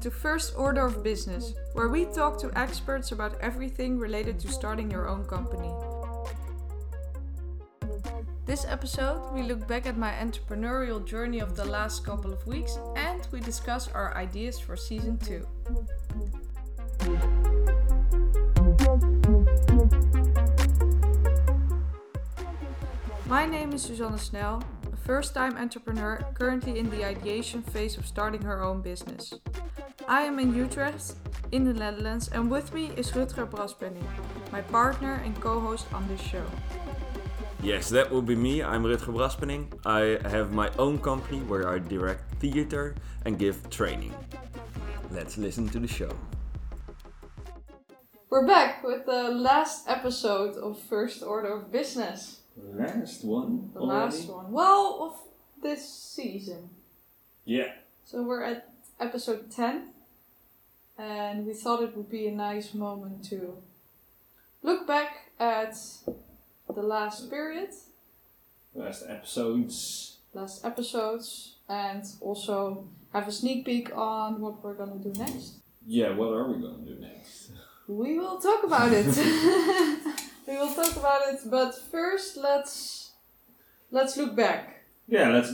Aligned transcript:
to 0.00 0.10
First 0.10 0.54
Order 0.56 0.86
of 0.86 1.02
Business, 1.02 1.52
where 1.74 1.88
we 1.88 2.06
talk 2.06 2.40
to 2.40 2.50
experts 2.58 3.12
about 3.12 3.38
everything 3.40 3.98
related 3.98 4.40
to 4.40 4.48
starting 4.48 4.90
your 4.90 5.06
own 5.06 5.24
company. 5.26 5.70
This 8.46 8.64
episode, 8.64 9.30
we 9.34 9.42
look 9.42 9.68
back 9.68 9.86
at 9.86 9.98
my 9.98 10.12
entrepreneurial 10.12 11.04
journey 11.04 11.40
of 11.40 11.54
the 11.54 11.66
last 11.66 12.02
couple 12.02 12.32
of 12.32 12.46
weeks 12.46 12.78
and 12.96 13.28
we 13.30 13.40
discuss 13.40 13.88
our 13.88 14.16
ideas 14.16 14.58
for 14.58 14.74
season 14.74 15.18
2. 15.18 15.46
My 23.26 23.44
name 23.44 23.74
is 23.74 23.82
Suzanne 23.82 24.18
Snel, 24.18 24.62
a 24.90 24.96
first 24.96 25.34
time 25.34 25.58
entrepreneur 25.58 26.24
currently 26.32 26.78
in 26.78 26.88
the 26.88 27.04
ideation 27.04 27.62
phase 27.62 27.98
of 27.98 28.06
starting 28.06 28.42
her 28.42 28.62
own 28.62 28.80
business. 28.80 29.34
I 30.08 30.22
am 30.22 30.38
in 30.38 30.54
Utrecht, 30.54 31.14
in 31.52 31.64
the 31.64 31.72
Netherlands, 31.72 32.28
and 32.28 32.50
with 32.50 32.72
me 32.74 32.90
is 32.96 33.10
Rutger 33.12 33.48
Braspenning, 33.48 34.06
my 34.50 34.60
partner 34.60 35.22
and 35.24 35.38
co 35.40 35.60
host 35.60 35.86
on 35.92 36.06
this 36.08 36.20
show. 36.20 36.44
Yes, 37.62 37.90
that 37.90 38.10
will 38.10 38.22
be 38.22 38.34
me. 38.34 38.62
I'm 38.62 38.84
Rutger 38.84 39.12
Braspenning. 39.12 39.66
I 39.84 40.26
have 40.28 40.52
my 40.52 40.70
own 40.78 40.98
company 40.98 41.40
where 41.40 41.68
I 41.68 41.78
direct 41.78 42.34
theater 42.40 42.94
and 43.24 43.38
give 43.38 43.68
training. 43.70 44.14
Let's 45.10 45.36
listen 45.36 45.68
to 45.70 45.78
the 45.78 45.88
show. 45.88 46.16
We're 48.30 48.46
back 48.46 48.84
with 48.84 49.06
the 49.06 49.28
last 49.30 49.88
episode 49.88 50.54
of 50.56 50.78
First 50.78 51.22
Order 51.22 51.52
of 51.52 51.72
Business. 51.72 52.40
Last 52.56 53.24
one. 53.24 53.70
The 53.74 53.80
last 53.80 54.28
one. 54.28 54.50
Well, 54.52 54.98
of 55.02 55.62
this 55.62 55.86
season. 55.88 56.70
Yeah. 57.44 57.72
So 58.04 58.22
we're 58.22 58.42
at 58.42 58.69
episode 59.00 59.50
10. 59.50 59.88
And 60.98 61.46
we 61.46 61.54
thought 61.54 61.82
it 61.82 61.96
would 61.96 62.10
be 62.10 62.26
a 62.26 62.32
nice 62.32 62.74
moment 62.74 63.24
to 63.30 63.56
look 64.62 64.86
back 64.86 65.30
at 65.38 65.74
the 66.74 66.82
last 66.82 67.30
period, 67.30 67.70
Last 68.74 69.04
episodes. 69.08 70.18
last 70.34 70.64
episodes, 70.64 71.56
and 71.68 72.04
also 72.20 72.84
have 73.12 73.26
a 73.26 73.32
sneak 73.32 73.64
peek 73.64 73.90
on 73.96 74.40
what 74.40 74.62
we're 74.62 74.74
gonna 74.74 74.98
do 74.98 75.12
next. 75.18 75.54
Yeah, 75.86 76.14
what 76.14 76.28
are 76.28 76.46
we 76.46 76.60
going 76.60 76.84
to 76.84 76.94
do 76.94 77.00
next? 77.00 77.50
We 77.88 78.18
will 78.18 78.38
talk 78.38 78.62
about 78.62 78.92
it. 78.92 79.06
we 80.46 80.54
will 80.56 80.72
talk 80.74 80.94
about 80.96 81.22
it, 81.32 81.40
but 81.46 81.74
first 81.90 82.36
let's 82.36 83.12
let's 83.90 84.16
look 84.16 84.36
back. 84.36 84.84
Yeah, 85.08 85.30
let's 85.30 85.52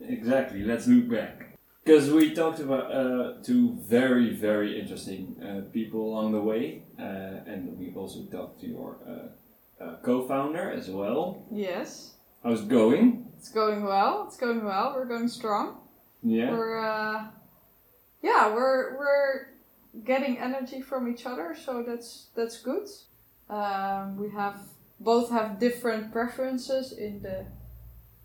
exactly. 0.00 0.64
Let's 0.64 0.86
look 0.86 1.08
back 1.08 1.51
because 1.84 2.10
we 2.10 2.34
talked 2.34 2.60
about 2.60 2.92
uh, 2.92 3.34
two 3.42 3.76
very 3.88 4.34
very 4.34 4.80
interesting 4.80 5.36
uh, 5.42 5.72
people 5.72 6.00
along 6.00 6.32
the 6.32 6.40
way, 6.40 6.82
uh, 6.98 7.02
and 7.50 7.78
we 7.78 7.92
also 7.94 8.24
talked 8.24 8.60
to 8.60 8.66
your 8.66 8.96
uh, 9.06 9.84
uh, 9.84 9.96
co-founder 10.02 10.70
as 10.70 10.88
well. 10.88 11.44
Yes, 11.50 12.14
How's 12.42 12.62
it 12.62 12.68
going? 12.68 13.26
it's 13.38 13.48
going 13.50 13.82
well. 13.82 14.24
It's 14.28 14.36
going 14.36 14.64
well. 14.64 14.94
We're 14.94 15.06
going 15.06 15.28
strong. 15.28 15.78
Yeah. 16.22 16.52
We're 16.52 16.78
uh, 16.78 17.26
yeah, 18.22 18.54
we're 18.54 18.96
we're 18.96 19.48
getting 20.04 20.38
energy 20.38 20.80
from 20.80 21.10
each 21.10 21.26
other, 21.26 21.56
so 21.56 21.82
that's 21.82 22.28
that's 22.36 22.60
good. 22.60 22.88
Um, 23.50 24.16
we 24.16 24.30
have 24.30 24.60
both 25.00 25.30
have 25.30 25.58
different 25.58 26.12
preferences 26.12 26.92
in 26.92 27.22
the 27.22 27.44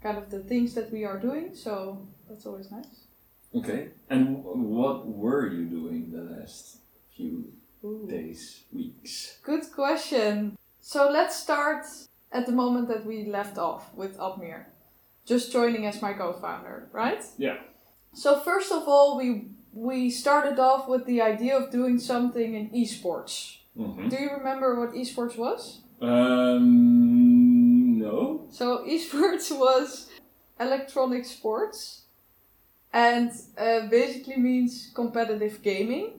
kind 0.04 0.18
of 0.18 0.30
the 0.30 0.40
things 0.40 0.76
that 0.76 0.92
we 0.92 1.04
are 1.04 1.18
doing, 1.18 1.56
so 1.56 2.08
that's 2.30 2.46
always 2.46 2.72
nice. 2.72 3.07
Okay. 3.56 3.90
And 4.09 4.44
what 4.44 5.08
were 5.08 5.48
you 5.48 5.66
doing 5.66 6.12
the 6.12 6.22
last 6.22 6.78
few 7.16 7.52
Ooh. 7.84 8.08
days, 8.09 8.64
weeks? 8.72 9.38
Good 9.44 9.72
question. 9.73 10.58
So 10.82 11.10
let's 11.10 11.36
start 11.36 11.86
at 12.32 12.45
the 12.45 12.52
moment 12.52 12.88
that 12.89 13.05
we 13.05 13.26
left 13.26 13.58
off 13.58 13.94
with 13.94 14.17
Admir, 14.17 14.66
just 15.26 15.52
joining 15.52 15.86
as 15.86 16.02
my 16.02 16.14
co-founder, 16.14 16.89
right? 16.92 17.23
Yeah. 17.38 17.58
So 18.14 18.39
first 18.39 18.72
of 18.72 18.88
all, 18.88 19.17
we 19.17 19.49
we 19.73 20.10
started 20.10 20.60
off 20.60 20.88
with 20.88 21.05
the 21.05 21.22
idea 21.22 21.55
of 21.55 21.70
doing 21.72 21.99
something 21.99 22.55
in 22.55 22.70
esports. 22.70 23.58
Mm-hmm. 23.77 24.10
Do 24.10 24.16
you 24.16 24.32
remember 24.32 24.80
what 24.80 24.93
esports 24.95 25.38
was? 25.38 25.82
Um. 26.02 27.99
No. 27.99 28.48
So 28.49 28.86
esports 28.88 29.52
was 29.52 30.10
electronic 30.60 31.26
sports, 31.26 32.07
and 32.93 33.31
uh, 33.58 33.87
basically 33.87 34.37
means 34.37 34.92
competitive 34.93 35.61
gaming. 35.61 36.14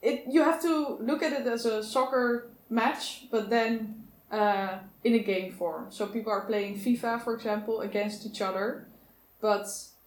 It 0.00 0.24
you 0.28 0.42
have 0.42 0.60
to 0.62 0.96
look 1.00 1.22
at 1.22 1.32
it 1.32 1.46
as 1.46 1.64
a 1.66 1.82
soccer 1.82 2.48
match, 2.68 3.26
but 3.30 3.50
then 3.50 4.04
uh, 4.30 4.78
in 5.04 5.14
a 5.14 5.18
game 5.20 5.52
form. 5.52 5.86
So 5.90 6.06
people 6.06 6.32
are 6.32 6.42
playing 6.46 6.78
FIFA, 6.78 7.22
for 7.22 7.34
example, 7.34 7.80
against 7.80 8.26
each 8.26 8.40
other, 8.40 8.86
but 9.40 9.66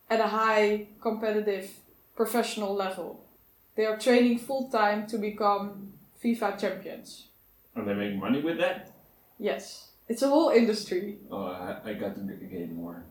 at 0.09 0.19
a 0.19 0.27
high 0.27 0.87
competitive 1.01 1.69
professional 2.15 2.73
level. 2.75 3.23
They 3.75 3.85
are 3.85 3.97
training 3.97 4.39
full 4.39 4.69
time 4.69 5.05
to 5.07 5.17
become 5.17 5.93
FIFA 6.23 6.59
champions. 6.59 7.27
And 7.75 7.87
they 7.87 7.93
make 7.93 8.15
money 8.15 8.41
with 8.41 8.57
that. 8.59 8.91
Yes, 9.37 9.89
it's 10.07 10.21
a 10.21 10.29
whole 10.29 10.49
industry. 10.49 11.17
Oh, 11.29 11.43
I, 11.45 11.81
I 11.83 11.93
got 11.93 12.15
to 12.15 12.21
g- 12.21 12.45
gain 12.45 12.75
more. 12.75 13.03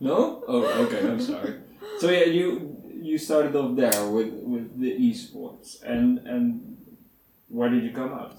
No? 0.00 0.44
Oh, 0.46 0.64
okay. 0.84 1.00
I'm 1.00 1.20
sorry. 1.20 1.54
So 1.98 2.10
yeah, 2.10 2.24
you 2.24 2.76
you 3.02 3.18
started 3.18 3.54
off 3.56 3.76
there 3.76 4.10
with 4.10 4.32
with 4.32 4.80
the 4.80 4.92
esports, 4.92 5.82
and 5.82 6.18
and 6.26 6.76
where 7.48 7.68
did 7.68 7.84
you 7.84 7.92
come 7.92 8.12
out? 8.12 8.36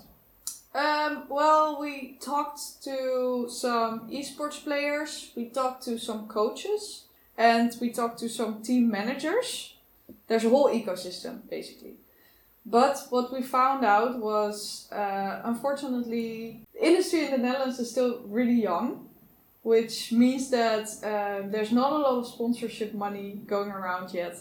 Um, 0.76 1.24
well, 1.30 1.80
we 1.80 2.18
talked 2.20 2.84
to 2.84 3.48
some 3.50 4.10
esports 4.10 4.62
players, 4.62 5.32
we 5.34 5.46
talked 5.46 5.84
to 5.86 5.98
some 5.98 6.28
coaches, 6.28 7.06
and 7.38 7.74
we 7.80 7.92
talked 7.92 8.20
to 8.20 8.28
some 8.28 8.62
team 8.62 8.92
managers. 8.92 9.74
There's 10.28 10.44
a 10.44 10.50
whole 10.50 10.70
ecosystem, 10.70 11.50
basically. 11.50 11.96
But 12.66 13.08
what 13.10 13.32
we 13.32 13.42
found 13.42 13.86
out 13.86 14.20
was, 14.20 14.90
uh, 14.92 15.42
unfortunately, 15.46 16.60
the 16.74 16.86
industry 16.86 17.26
in 17.26 17.32
the 17.32 17.38
Netherlands 17.38 17.80
is 17.80 17.92
still 17.92 18.22
really 18.26 18.62
young, 18.62 19.08
which 19.72 20.12
means 20.12 20.52
that 20.52 20.86
uh, 21.04 21.42
there's 21.54 21.72
not 21.72 21.92
a 21.92 21.98
lot 22.06 22.16
of 22.20 22.28
sponsorship 22.28 22.94
money 22.94 23.42
going 23.48 23.72
around 23.72 24.14
yet. 24.14 24.36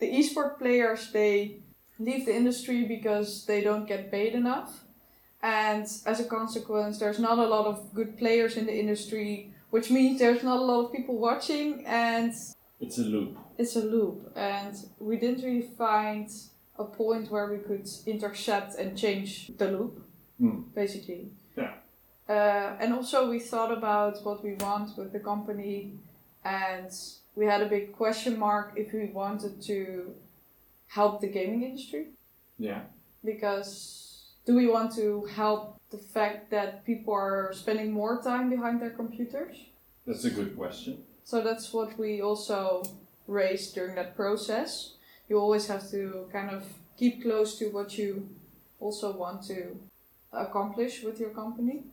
The 0.00 0.10
esport 0.18 0.58
players, 0.58 1.12
they 1.12 1.58
leave 1.98 2.24
the 2.24 2.34
industry 2.34 2.80
because 2.96 3.44
they 3.44 3.60
don't 3.68 3.86
get 3.86 4.10
paid 4.10 4.32
enough 4.34 4.70
and 5.42 5.84
as 6.12 6.18
a 6.20 6.24
consequence 6.38 6.98
there's 6.98 7.20
not 7.28 7.38
a 7.38 7.48
lot 7.54 7.66
of 7.66 7.76
good 7.94 8.16
players 8.18 8.56
in 8.56 8.64
the 8.66 8.76
industry 8.84 9.30
which 9.70 9.90
means 9.90 10.18
there's 10.18 10.42
not 10.42 10.58
a 10.58 10.64
lot 10.70 10.80
of 10.86 10.92
people 10.96 11.16
watching 11.18 11.84
and 11.86 12.32
It's 12.80 12.98
a 12.98 13.06
loop. 13.14 13.36
it's 13.58 13.76
a 13.76 13.84
loop 13.94 14.32
and 14.34 14.74
we 14.98 15.14
didn't 15.22 15.44
really 15.44 15.68
find 15.84 16.26
a 16.84 16.84
point 16.84 17.30
where 17.30 17.46
we 17.52 17.58
could 17.68 17.86
intercept 18.06 18.70
and 18.80 18.88
change 19.04 19.52
the 19.58 19.68
loop 19.74 19.94
Hmm. 20.40 20.62
basically. 20.74 21.22
Uh, 22.28 22.76
and 22.80 22.92
also 22.94 23.28
we 23.30 23.38
thought 23.38 23.72
about 23.72 24.24
what 24.24 24.42
we 24.42 24.54
want 24.54 24.96
with 24.96 25.12
the 25.12 25.20
company 25.20 25.92
and 26.44 26.90
we 27.34 27.46
had 27.46 27.60
a 27.62 27.66
big 27.66 27.92
question 27.92 28.38
mark 28.38 28.72
if 28.76 28.92
we 28.92 29.06
wanted 29.06 29.60
to 29.62 30.14
help 30.88 31.20
the 31.20 31.26
gaming 31.26 31.62
industry 31.62 32.06
Yeah. 32.58 32.82
because 33.24 34.24
do 34.46 34.54
we 34.54 34.66
want 34.66 34.94
to 34.96 35.24
help 35.34 35.80
the 35.90 35.98
fact 35.98 36.50
that 36.50 36.84
people 36.84 37.14
are 37.14 37.52
spending 37.52 37.92
more 37.92 38.22
time 38.22 38.50
behind 38.50 38.80
their 38.80 38.90
computers? 38.90 39.56
That's 40.06 40.24
a 40.24 40.30
good 40.30 40.56
question. 40.56 41.02
So 41.24 41.40
that's 41.40 41.72
what 41.72 41.98
we 41.98 42.20
also 42.20 42.82
raised 43.26 43.74
during 43.74 43.94
that 43.94 44.14
process. 44.16 44.94
You 45.28 45.38
always 45.38 45.66
have 45.68 45.88
to 45.90 46.28
kind 46.30 46.50
of 46.50 46.64
keep 46.98 47.22
close 47.22 47.58
to 47.58 47.66
what 47.70 47.96
you 47.96 48.28
also 48.80 49.16
want 49.16 49.44
to 49.46 49.78
accomplish 50.32 51.02
with 51.02 51.18
your 51.18 51.30
company. 51.30 51.84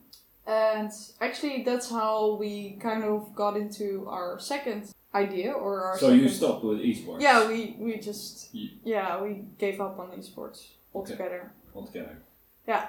And 0.46 0.90
actually, 1.20 1.62
that's 1.62 1.88
how 1.90 2.34
we 2.34 2.76
kind 2.80 3.04
of 3.04 3.34
got 3.34 3.56
into 3.56 4.06
our 4.08 4.38
second 4.40 4.90
idea 5.14 5.52
or 5.52 5.82
our 5.84 5.98
So 5.98 6.06
second 6.06 6.20
you 6.20 6.28
stopped 6.28 6.64
with 6.64 6.78
esports. 6.80 7.20
Yeah, 7.20 7.46
we, 7.46 7.76
we 7.78 7.98
just 7.98 8.52
Ye- 8.54 8.74
yeah 8.84 9.20
we 9.22 9.44
gave 9.58 9.80
up 9.80 9.98
on 9.98 10.08
esports 10.18 10.68
altogether. 10.94 11.52
altogether. 11.76 12.18
Yeah. 12.66 12.86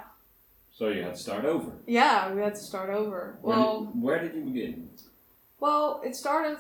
So 0.72 0.88
you 0.88 1.04
had 1.04 1.14
to 1.16 1.20
start 1.22 1.46
over. 1.46 1.72
Yeah, 1.86 2.34
we 2.34 2.42
had 2.42 2.56
to 2.56 2.62
start 2.62 2.90
over. 2.90 3.38
Where, 3.42 3.58
Well, 3.58 3.82
did, 3.86 4.02
where 4.02 4.20
did 4.20 4.34
you 4.36 4.42
begin? 4.46 4.90
well, 5.60 6.02
it 6.04 6.16
started. 6.16 6.58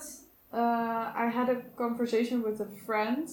Uh, 0.53 1.11
I 1.15 1.31
had 1.33 1.49
a 1.49 1.61
conversation 1.75 2.43
with 2.43 2.59
a 2.61 2.67
friend 2.85 3.27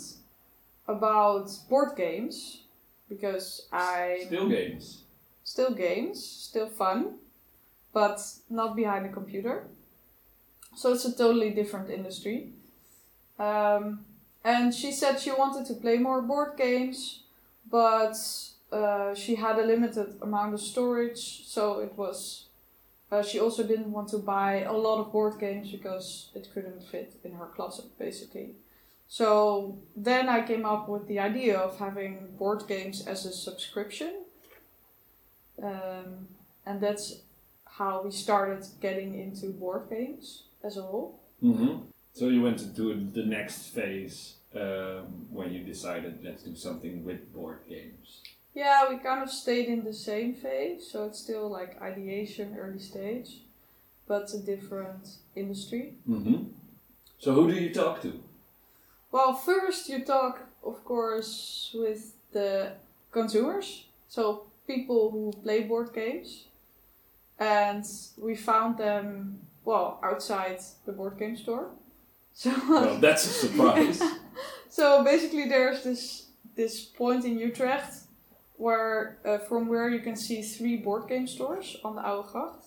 about 0.89 1.51
board 1.69 1.97
games 1.97 2.63
because 3.09 3.67
I 3.73 4.23
Still 4.27 4.49
games. 4.49 5.03
still 5.45 5.73
games, 5.73 6.25
still 6.25 6.69
fun, 6.69 7.17
but 7.93 8.21
not 8.49 8.77
behind 8.77 9.07
a 9.07 9.09
computer. 9.09 9.65
So 10.77 10.93
it's 10.93 11.05
a 11.05 11.17
totally 11.17 11.51
different 11.51 11.91
industry. 11.91 12.53
Um, 13.39 14.05
And 14.43 14.75
she 14.75 14.93
said 14.93 15.21
she 15.21 15.33
wanted 15.33 15.67
to 15.67 15.75
play 15.75 15.99
more 15.99 16.23
board 16.23 16.57
games, 16.57 17.25
but 17.71 18.17
uh, 18.73 19.15
she 19.15 19.35
had 19.37 19.59
a 19.59 19.67
limited 19.67 20.17
amount 20.23 20.55
of 20.55 20.61
storage, 20.61 21.45
so 21.47 21.81
it 21.81 21.93
was. 21.97 22.47
Uh, 23.13 23.23
she 23.23 23.41
also 23.41 23.63
didn't 23.63 23.93
want 23.93 24.09
to 24.09 24.19
buy 24.19 24.63
a 24.63 24.73
lot 24.73 24.99
of 25.01 25.13
board 25.13 25.39
games 25.39 25.71
because 25.71 26.31
it 26.35 26.49
couldn't 26.55 26.83
fit 26.91 27.13
in 27.25 27.33
her 27.33 27.49
closet, 27.55 27.87
basically. 27.99 28.55
So 29.09 29.77
then 29.97 30.29
I 30.29 30.47
came 30.47 30.65
up 30.65 30.89
with 30.89 31.07
the 31.09 31.19
idea 31.19 31.59
of 31.59 31.79
having 31.79 32.37
board 32.39 32.63
games 32.69 33.07
as 33.07 33.27
a 33.27 33.33
subscription. 33.33 34.13
Um, 35.63 36.29
and 36.65 36.81
that's 36.81 37.21
how 37.81 38.03
we 38.05 38.11
started 38.11 38.63
getting 38.83 39.19
into 39.19 39.47
board 39.47 39.85
games 39.89 40.43
as 40.63 40.77
a 40.77 40.83
whole. 40.83 41.19
Mm-hmm. 41.43 41.87
So 42.13 42.29
you 42.29 42.43
went 42.43 42.61
into 42.61 42.85
the 43.19 43.25
next 43.25 43.69
phase 43.69 44.35
um, 44.55 45.27
when 45.31 45.51
you 45.55 45.61
decided 45.65 46.19
let's 46.23 46.43
do 46.43 46.55
something 46.55 47.05
with 47.07 47.33
board 47.33 47.61
games. 47.69 48.21
Yeah, 48.55 48.91
we 48.91 48.99
kind 48.99 49.23
of 49.23 49.31
stayed 49.31 49.69
in 49.69 49.85
the 49.85 49.95
same 49.95 50.35
phase, 50.35 50.91
so 50.91 51.07
it's 51.07 51.21
still 51.21 51.49
like 51.49 51.81
ideation, 51.81 52.57
early 52.59 52.81
stage, 52.81 53.31
but 54.07 54.35
a 54.35 54.39
different 54.39 55.05
industry. 55.35 55.95
Mm-hmm. 56.07 56.49
So 57.19 57.33
who 57.33 57.49
do 57.51 57.55
you 57.55 57.73
talk 57.73 58.03
to? 58.03 58.13
Well, 59.11 59.33
first 59.35 59.89
you 59.89 60.05
talk, 60.05 60.35
of 60.63 60.85
course, 60.85 61.71
with 61.73 62.13
the 62.33 62.73
consumers, 63.11 63.87
so 64.09 64.45
people 64.67 65.11
who 65.13 65.33
play 65.43 65.61
board 65.63 65.95
games, 65.95 66.45
and 67.41 67.85
we 68.19 68.37
found 68.37 68.77
them 68.79 69.41
well 69.65 69.99
outside 70.03 70.61
the 70.85 70.93
board 70.93 71.19
game 71.19 71.37
store. 71.37 71.71
So 72.35 72.51
Well, 72.69 72.99
that's 72.99 73.25
a 73.25 73.47
surprise. 73.47 74.03
so 74.69 75.03
basically, 75.03 75.49
there's 75.49 75.83
this 75.83 76.27
this 76.55 76.85
point 76.85 77.25
in 77.25 77.39
Utrecht 77.39 77.95
where 78.57 79.19
uh, 79.25 79.39
from 79.39 79.69
where 79.69 79.89
you 79.89 80.01
can 80.01 80.17
see 80.17 80.43
three 80.43 80.77
board 80.77 81.09
game 81.09 81.27
stores 81.27 81.77
on 81.83 81.97
the 81.97 82.07
Oude 82.07 82.27
Gracht. 82.27 82.67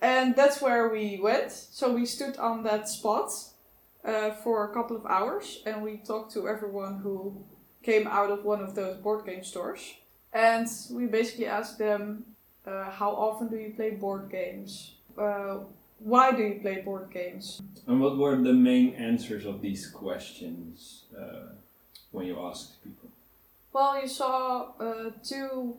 And 0.00 0.34
that's 0.36 0.62
where 0.62 0.88
we 0.88 1.18
went. 1.20 1.52
So 1.52 1.92
we 1.92 2.06
stood 2.06 2.36
on 2.38 2.62
that 2.62 2.88
spot 2.88 3.30
uh, 4.04 4.30
for 4.30 4.64
a 4.64 4.72
couple 4.72 4.96
of 4.96 5.04
hours 5.06 5.62
and 5.66 5.82
we 5.82 5.96
talked 5.98 6.32
to 6.34 6.48
everyone 6.48 7.00
who 7.02 7.44
came 7.82 8.06
out 8.06 8.30
of 8.30 8.44
one 8.44 8.62
of 8.62 8.74
those 8.74 8.96
board 8.98 9.26
game 9.26 9.44
stores. 9.44 9.94
And 10.32 10.68
we 10.92 11.06
basically 11.06 11.46
asked 11.46 11.78
them, 11.78 12.24
uh, 12.68 12.90
how 12.90 13.10
often 13.10 13.48
do 13.48 13.56
you 13.56 13.72
play 13.74 13.90
board 13.90 14.30
games? 14.30 14.92
Uh, 15.16 15.58
why 15.98 16.32
do 16.32 16.42
you 16.42 16.60
play 16.60 16.80
board 16.80 17.10
games? 17.12 17.60
and 17.86 18.00
what 18.00 18.16
were 18.18 18.36
the 18.36 18.52
main 18.52 18.94
answers 18.94 19.44
of 19.46 19.62
these 19.62 19.86
questions 19.88 21.04
uh, 21.18 21.54
when 22.12 22.26
you 22.26 22.38
asked 22.38 22.82
people? 22.84 23.08
Well, 23.72 24.00
you 24.00 24.08
saw 24.08 24.72
uh, 24.78 25.10
two 25.24 25.76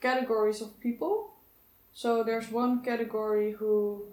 categories 0.00 0.60
of 0.60 0.78
people. 0.80 1.34
So 1.94 2.22
there's 2.22 2.50
one 2.50 2.82
category 2.82 3.52
who 3.52 4.04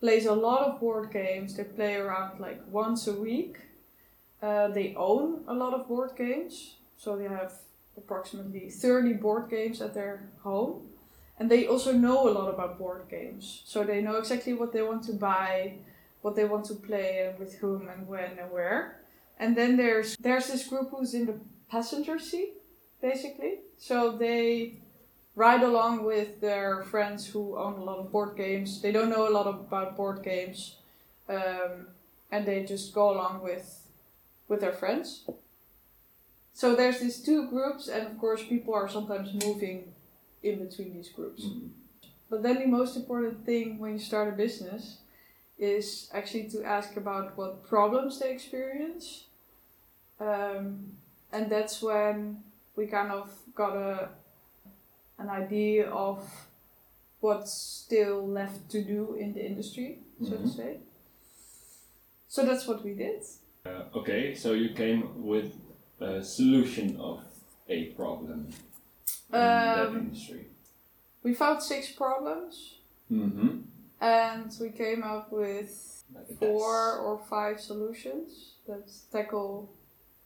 plays 0.00 0.26
a 0.26 0.34
lot 0.34 0.60
of 0.68 0.80
board 0.80 1.10
games. 1.10 1.56
They 1.56 1.64
play 1.64 1.94
around 1.94 2.38
like 2.38 2.60
once 2.70 3.06
a 3.06 3.14
week. 3.14 3.56
Uh, 4.42 4.68
they 4.68 4.94
own 4.96 5.44
a 5.48 5.54
lot 5.54 5.72
of 5.72 5.88
board 5.88 6.10
games. 6.16 6.76
So 6.98 7.16
they 7.16 7.24
have 7.24 7.54
approximately 7.96 8.68
30 8.70 9.14
board 9.14 9.50
games 9.50 9.80
at 9.80 9.94
their 9.94 10.28
home. 10.42 10.82
And 11.38 11.50
they 11.50 11.66
also 11.66 11.92
know 11.92 12.28
a 12.28 12.30
lot 12.30 12.48
about 12.48 12.78
board 12.78 13.06
games. 13.10 13.62
So 13.64 13.84
they 13.84 14.00
know 14.00 14.16
exactly 14.16 14.54
what 14.54 14.72
they 14.72 14.82
want 14.82 15.04
to 15.04 15.12
buy, 15.12 15.74
what 16.22 16.36
they 16.36 16.44
want 16.44 16.64
to 16.66 16.74
play, 16.74 17.26
and 17.26 17.38
with 17.38 17.54
whom, 17.56 17.88
and 17.88 18.06
when, 18.06 18.38
and 18.38 18.50
where. 18.50 19.00
And 19.38 19.56
then 19.56 19.76
there's 19.76 20.16
there's 20.16 20.46
this 20.46 20.66
group 20.68 20.90
who's 20.90 21.12
in 21.14 21.26
the 21.26 21.34
passenger 21.68 22.18
seat, 22.18 22.52
basically. 23.02 23.58
So 23.78 24.12
they 24.12 24.74
ride 25.34 25.62
along 25.62 26.04
with 26.04 26.40
their 26.40 26.84
friends 26.84 27.26
who 27.26 27.56
own 27.58 27.74
a 27.74 27.84
lot 27.84 27.98
of 27.98 28.12
board 28.12 28.36
games. 28.36 28.80
They 28.80 28.92
don't 28.92 29.10
know 29.10 29.28
a 29.28 29.34
lot 29.34 29.46
about 29.48 29.96
board 29.96 30.22
games, 30.22 30.76
um, 31.28 31.88
and 32.30 32.46
they 32.46 32.64
just 32.64 32.94
go 32.94 33.10
along 33.10 33.42
with 33.42 33.88
with 34.46 34.60
their 34.60 34.72
friends. 34.72 35.24
So 36.52 36.76
there's 36.76 37.00
these 37.00 37.20
two 37.20 37.48
groups, 37.48 37.88
and 37.88 38.06
of 38.06 38.18
course, 38.18 38.42
people 38.44 38.74
are 38.74 38.88
sometimes 38.88 39.34
moving 39.44 39.93
in 40.44 40.64
between 40.66 40.92
these 40.94 41.08
groups. 41.08 41.44
Mm-hmm. 41.44 41.68
But 42.30 42.42
then 42.42 42.58
the 42.58 42.66
most 42.66 42.96
important 42.96 43.44
thing 43.44 43.78
when 43.78 43.92
you 43.92 43.98
start 43.98 44.28
a 44.28 44.36
business 44.36 44.98
is 45.58 46.10
actually 46.12 46.48
to 46.50 46.64
ask 46.64 46.96
about 46.96 47.36
what 47.36 47.64
problems 47.66 48.18
they 48.18 48.30
experience. 48.32 49.24
Um, 50.20 50.96
and 51.32 51.50
that's 51.50 51.82
when 51.82 52.42
we 52.76 52.86
kind 52.86 53.10
of 53.10 53.30
got 53.54 53.76
a 53.76 54.08
an 55.18 55.30
idea 55.30 55.88
of 55.90 56.28
what's 57.20 57.52
still 57.52 58.26
left 58.26 58.68
to 58.68 58.82
do 58.82 59.14
in 59.14 59.32
the 59.32 59.46
industry, 59.50 59.98
so 60.20 60.30
to 60.30 60.36
Mhm. 60.38 60.56
say. 60.56 60.80
So 62.28 62.44
that's 62.44 62.66
what 62.66 62.82
we 62.84 62.94
did. 62.94 63.22
Uh, 63.64 63.84
okay, 63.94 64.34
so 64.34 64.52
you 64.52 64.70
came 64.74 65.24
with 65.24 65.52
a 66.00 66.22
solution 66.22 66.96
of 67.00 67.20
a 67.68 67.78
problem 67.94 68.48
in 69.32 69.40
that 69.40 69.86
Um, 69.88 69.96
industry. 69.98 70.46
We 71.22 71.34
found 71.34 71.62
six 71.62 71.90
problems 71.92 72.78
Mm-hmm. 73.12 73.58
and 74.00 74.50
we 74.60 74.70
came 74.70 75.02
up 75.02 75.30
with 75.32 75.70
Like 76.14 76.38
four 76.38 76.98
or 76.98 77.18
five 77.28 77.60
solutions 77.60 78.54
that 78.66 78.84
tackle 79.12 79.68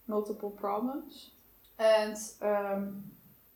multiple 0.07 0.51
problems. 0.51 1.31
And 1.79 2.17
um, 2.43 3.05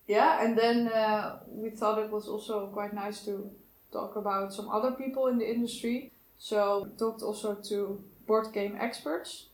yeah, 0.07 0.43
and 0.45 0.57
then 0.57 0.89
uh, 0.89 1.41
we 1.49 1.71
thought 1.71 1.99
it 1.99 2.11
was 2.11 2.27
also 2.29 2.67
quite 2.73 2.93
nice 2.95 3.25
to 3.25 3.51
talk 3.93 4.17
about 4.17 4.53
some 4.53 4.69
other 4.69 4.93
people 4.93 5.27
in 5.29 5.39
the 5.39 5.49
industry. 5.51 6.11
So 6.39 6.85
we 6.85 6.91
talked 6.99 7.23
also 7.23 7.55
to 7.71 8.03
board 8.27 8.53
game 8.53 8.77
experts. 8.81 9.47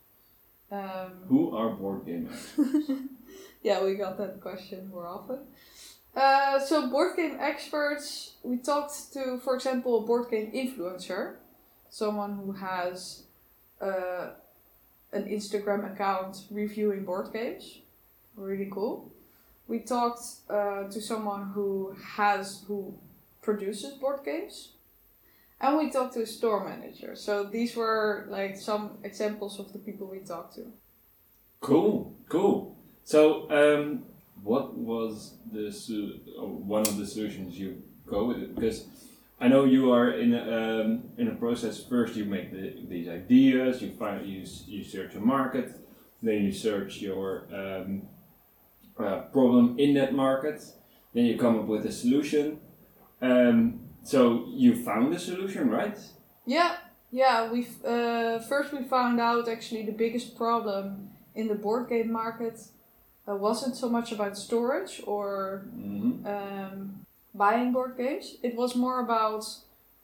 Um, 0.71 1.13
Who 1.29 1.57
are 1.57 1.71
board 1.71 2.05
game 2.07 2.29
experts? 2.31 2.91
yeah, 3.63 3.83
we 3.83 3.95
got 3.95 4.19
that 4.19 4.41
question 4.41 4.91
more 4.91 5.07
often. 5.07 5.41
Uh, 6.15 6.59
so 6.59 6.89
board 6.89 7.17
game 7.17 7.37
experts, 7.39 8.33
we 8.43 8.57
talked 8.57 9.13
to, 9.13 9.39
for 9.39 9.55
example, 9.55 9.99
a 9.99 10.07
board 10.07 10.31
game 10.31 10.51
influencer, 10.53 11.35
someone 11.91 12.37
who 12.37 12.53
has 12.53 13.25
uh, 13.81 14.31
an 15.13 15.25
Instagram 15.25 15.93
account 15.93 16.45
reviewing 16.51 17.05
board 17.05 17.33
games. 17.33 17.79
Really 18.37 18.69
cool. 18.73 19.13
We 19.67 19.81
talked 19.81 20.23
uh, 20.49 20.85
to 20.85 21.01
someone 21.01 21.51
who 21.55 21.95
has 22.17 22.65
who 22.67 22.95
produces 23.43 23.95
board 23.95 24.21
games, 24.25 24.73
and 25.61 25.77
we 25.77 25.91
talked 25.91 26.15
to 26.15 26.23
a 26.23 26.27
store 26.27 26.65
manager. 26.67 27.15
So 27.17 27.45
these 27.45 27.77
were 27.77 28.27
like 28.31 28.57
some 28.57 28.99
examples 29.05 29.61
of 29.61 29.73
the 29.73 29.79
people 29.79 30.07
we 30.07 30.21
talked 30.21 30.55
to. 30.55 30.73
Cool, 31.61 32.15
cool. 32.29 32.78
So, 33.09 33.51
um, 33.51 34.03
what 34.43 34.77
was 34.77 35.39
the 35.51 35.71
one 36.37 36.83
of 36.83 36.99
the 36.99 37.07
solutions 37.07 37.59
you 37.59 37.83
go 38.07 38.27
with 38.27 38.37
it? 38.37 38.55
Because 38.55 38.85
I 39.41 39.49
know 39.49 39.65
you 39.65 39.91
are 39.93 40.11
in 40.11 40.35
a, 40.35 40.43
um, 40.43 41.05
in 41.17 41.29
a 41.29 41.35
process. 41.35 41.83
First, 41.83 42.17
you 42.17 42.27
make 42.27 42.53
the, 42.53 42.87
these 42.87 43.09
ideas. 43.09 43.81
You 43.81 43.93
find 43.93 44.27
you 44.27 44.45
you 44.67 44.85
search 44.85 45.15
a 45.15 45.21
market, 45.21 45.75
then 46.23 46.45
you 46.45 46.53
search 46.53 46.99
your 46.99 47.47
um, 47.51 48.03
uh, 48.99 49.21
problem 49.33 49.79
in 49.79 49.95
that 49.95 50.13
market. 50.13 50.63
Then 51.15 51.25
you 51.25 51.39
come 51.39 51.59
up 51.59 51.65
with 51.65 51.87
a 51.87 51.93
solution. 51.93 52.61
Um, 53.23 53.89
so 54.03 54.45
you 54.51 54.85
found 54.85 55.15
the 55.15 55.19
solution, 55.19 55.71
right? 55.71 55.99
Yeah, 56.45 56.77
yeah. 57.11 57.51
We 57.51 57.69
uh, 57.87 58.41
first 58.41 58.75
we 58.75 58.83
found 58.85 59.19
out 59.19 59.49
actually 59.49 59.87
the 59.87 59.97
biggest 60.05 60.37
problem 60.37 61.09
in 61.35 61.49
the 61.49 61.55
board 61.55 61.89
game 61.89 62.13
market 62.13 62.59
uh, 63.29 63.37
wasn't 63.37 63.77
so 63.77 63.89
much 63.89 64.13
about 64.13 64.37
storage 64.37 65.03
or 65.07 65.63
Mm-hmm. 65.77 66.27
um, 66.27 67.07
buying 67.35 67.73
board 67.73 67.97
games. 67.97 68.37
It 68.43 68.55
was 68.57 68.75
more 68.75 69.01
about 69.01 69.45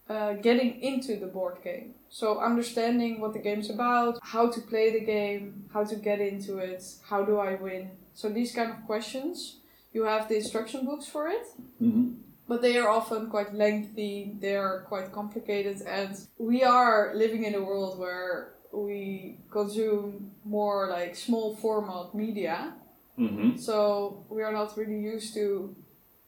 uh, 0.09 0.35
getting 0.35 0.81
into 0.83 1.16
the 1.16 1.26
board 1.26 1.57
game. 1.64 1.95
So 2.11 2.38
understanding 2.38 3.21
what 3.21 3.33
the 3.33 3.38
game's 3.40 3.71
about, 3.71 4.19
how 4.23 4.50
to 4.50 4.61
play 4.61 4.90
the 4.93 5.00
game, 5.04 5.64
how 5.73 5.85
to 5.85 5.97
get 5.97 6.21
into 6.21 6.59
it, 6.59 6.83
how 7.09 7.25
do 7.25 7.38
I 7.38 7.54
win. 7.54 7.90
So 8.14 8.28
these 8.28 8.52
kind 8.54 8.71
of 8.71 8.85
questions. 8.87 9.57
You 9.93 10.04
have 10.04 10.28
the 10.28 10.37
instruction 10.37 10.85
books 10.87 11.07
for 11.07 11.28
it 11.28 11.47
Mm-hmm. 11.81 12.14
but 12.49 12.61
they 12.62 12.76
are 12.76 12.88
often 12.88 13.31
quite 13.31 13.54
lengthy, 13.54 14.37
they 14.40 14.57
are 14.57 14.81
quite 14.88 15.12
complicated, 15.12 15.81
and 15.87 16.12
we 16.37 16.62
are 16.64 17.12
living 17.14 17.45
in 17.45 17.54
a 17.54 17.62
world 17.62 17.99
where 17.99 18.54
we 18.73 19.38
consume 19.50 20.33
more 20.45 20.88
like 20.90 21.14
small 21.16 21.54
format 21.57 22.12
media, 22.14 22.75
Mm-hmm. 23.18 23.56
so 23.59 24.25
we 24.28 24.42
are 24.42 24.52
not 24.52 24.76
really 24.76 24.99
used 25.00 25.35
to 25.35 25.75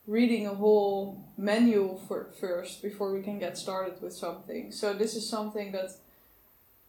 reading 0.07 0.47
a 0.47 0.55
whole 0.55 1.25
manual 1.37 2.01
for 2.07 2.29
first 2.41 2.81
before 2.81 3.13
we 3.13 3.23
can 3.23 3.39
get 3.41 3.59
started 3.59 4.01
with 4.01 4.13
something. 4.13 4.71
So 4.71 4.93
this 4.95 5.17
is 5.17 5.29
something 5.29 5.73
that 5.73 5.91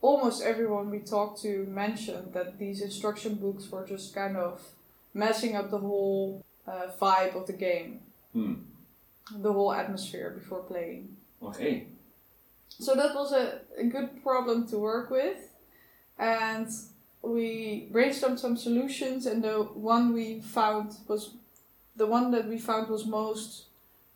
almost 0.02 0.44
everyone 0.44 0.92
we 0.92 1.00
talked 1.00 1.42
to 1.42 1.66
mentioned 1.66 2.34
that 2.34 2.60
these 2.60 2.82
instruction 2.82 3.36
books 3.36 3.72
were 3.72 3.86
just 3.88 4.14
kind 4.14 4.38
of 4.38 4.62
messing 5.16 5.56
up 5.56 5.72
the 5.72 5.80
whole 5.80 6.46
uh, 6.68 6.88
vibe 7.02 7.36
of 7.36 7.48
the 7.48 7.54
game, 7.54 8.02
Hmm. 8.34 8.54
the 9.36 9.52
whole 9.52 9.74
atmosphere 9.74 10.30
before 10.30 10.62
playing. 10.62 11.18
Okay. 11.42 11.88
So 12.70 12.94
that 12.94 13.16
was 13.16 13.32
a, 13.32 13.62
a 13.80 13.86
good 13.86 14.22
problem 14.22 14.68
to 14.68 14.78
work 14.78 15.10
with. 15.10 15.40
And 16.20 16.68
we 17.22 17.90
brainstormed 17.92 18.40
some 18.40 18.58
solutions 18.58 19.26
and 19.26 19.44
the 19.44 19.64
one 19.74 20.14
we 20.14 20.42
found 20.42 20.96
was 21.08 21.32
the 21.96 22.06
one 22.06 22.32
that 22.32 22.48
we 22.48 22.58
found 22.58 22.90
was 22.90 23.06
most 23.06 23.66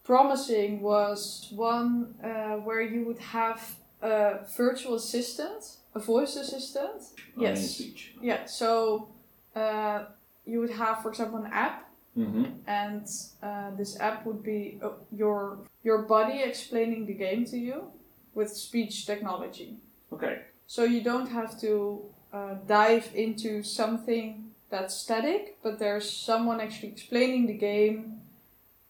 promising 0.03 0.81
was 0.81 1.47
one 1.51 2.15
uh, 2.23 2.55
where 2.57 2.81
you 2.81 3.05
would 3.05 3.19
have 3.19 3.75
a 4.01 4.39
virtual 4.57 4.95
assistant, 4.95 5.77
a 5.95 5.99
voice 5.99 6.35
assistant. 6.35 7.01
In 7.35 7.41
Yes. 7.43 7.81
Yeah, 8.21 8.45
so 8.45 9.09
uh, 9.55 10.05
you 10.45 10.59
would 10.59 10.71
have, 10.71 11.01
for 11.01 11.09
example, 11.09 11.39
an 11.39 11.51
app 11.51 11.87
Mm-hmm. 12.17 12.43
and 12.67 13.07
uh, 13.41 13.71
this 13.77 13.97
app 14.01 14.25
would 14.25 14.43
be 14.43 14.77
uh, 14.83 14.89
your 15.13 15.59
your 15.81 15.99
body 15.99 16.41
explaining 16.43 17.05
the 17.05 17.13
game 17.13 17.45
to 17.45 17.57
you 17.57 17.85
with 18.33 18.49
speech 18.49 19.05
technology. 19.05 19.77
Okay. 20.11 20.41
So 20.67 20.83
you 20.83 21.01
don't 21.01 21.29
have 21.29 21.57
to 21.61 22.03
uh, 22.33 22.55
dive 22.67 23.09
into 23.13 23.63
something 23.63 24.51
that's 24.69 24.95
static, 24.95 25.57
but 25.61 25.79
there's 25.79 26.09
someone 26.09 26.61
actually 26.61 26.89
explaining 26.89 27.45
the 27.45 27.53
game 27.53 28.21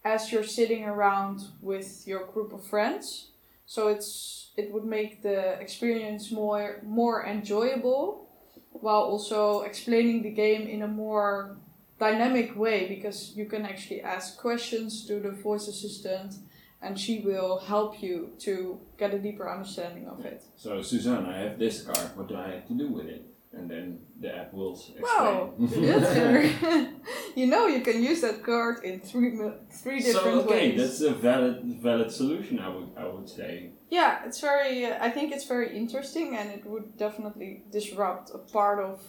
as 0.04 0.32
you're 0.32 0.44
sitting 0.44 0.84
around 0.84 1.40
with 1.60 2.06
your 2.06 2.24
group 2.26 2.52
of 2.52 2.64
friends. 2.64 3.30
So 3.66 3.88
it's 3.88 4.50
it 4.56 4.72
would 4.72 4.84
make 4.84 5.22
the 5.22 5.58
experience 5.60 6.30
more 6.30 6.80
more 6.84 7.24
enjoyable 7.24 8.28
while 8.70 9.02
also 9.02 9.62
explaining 9.62 10.22
the 10.22 10.30
game 10.30 10.66
in 10.66 10.82
a 10.82 10.88
more 10.88 11.56
dynamic 11.98 12.56
way 12.56 12.88
because 12.88 13.32
you 13.36 13.46
can 13.46 13.64
actually 13.64 14.02
ask 14.02 14.38
questions 14.38 15.06
to 15.06 15.20
the 15.20 15.30
voice 15.30 15.68
assistant 15.68 16.34
and 16.82 16.98
she 16.98 17.20
will 17.20 17.58
help 17.58 18.02
you 18.02 18.32
to 18.40 18.80
get 18.98 19.14
a 19.14 19.18
deeper 19.18 19.48
understanding 19.48 20.08
of 20.08 20.24
it. 20.24 20.42
So 20.56 20.82
Suzanne, 20.82 21.26
I 21.26 21.36
have 21.38 21.58
this 21.58 21.82
card. 21.82 22.10
What 22.16 22.28
do 22.28 22.36
I 22.36 22.48
have 22.54 22.66
to 22.68 22.74
do 22.74 22.88
with 22.88 23.06
it? 23.06 23.31
And 23.54 23.70
then 23.70 23.98
the 24.20 24.34
app 24.34 24.52
will 24.54 24.72
s- 24.72 24.92
Wow, 25.00 25.52
explain. 25.60 25.86
that's 25.86 26.88
you 27.36 27.46
know, 27.46 27.66
you 27.66 27.80
can 27.82 28.02
use 28.02 28.20
that 28.22 28.42
card 28.42 28.82
in 28.84 29.00
three 29.00 29.30
three 29.82 30.00
different 30.00 30.36
ways. 30.36 30.44
so 30.44 30.50
okay, 30.50 30.68
ways. 30.70 30.78
that's 30.80 31.00
a 31.02 31.12
valid 31.14 31.56
valid 31.82 32.10
solution. 32.10 32.58
I 32.58 32.68
would 32.74 32.88
I 32.96 33.06
would 33.12 33.28
say. 33.28 33.70
yeah, 33.90 34.24
it's 34.26 34.40
very. 34.40 34.86
Uh, 34.86 34.96
I 35.06 35.10
think 35.10 35.32
it's 35.34 35.44
very 35.46 35.76
interesting, 35.76 36.28
and 36.38 36.50
it 36.50 36.64
would 36.64 36.96
definitely 36.96 37.62
disrupt 37.70 38.30
a 38.34 38.38
part 38.38 38.78
of 38.90 39.00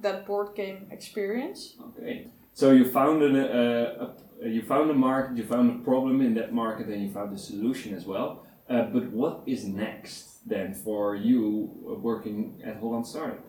that 0.00 0.24
board 0.26 0.54
game 0.54 0.86
experience. 0.90 1.74
Okay. 1.88 2.28
So 2.52 2.70
you 2.70 2.84
found 2.84 3.22
an, 3.22 3.34
uh, 3.36 4.12
a, 4.42 4.48
you 4.48 4.62
found 4.62 4.88
a 4.90 4.94
market, 4.94 5.36
you 5.36 5.44
found 5.44 5.66
a 5.80 5.84
problem 5.84 6.20
in 6.20 6.34
that 6.34 6.52
market, 6.52 6.86
and 6.88 7.02
you 7.02 7.10
found 7.10 7.32
a 7.34 7.38
solution 7.38 7.94
as 7.94 8.04
well. 8.06 8.44
Uh, 8.68 8.82
but 8.94 9.04
what 9.10 9.42
is 9.46 9.64
next 9.64 10.46
then 10.48 10.74
for 10.74 11.16
you 11.16 11.70
uh, 11.88 11.94
working 11.94 12.62
at 12.64 12.76
Holland 12.80 13.06
Startup? 13.06 13.44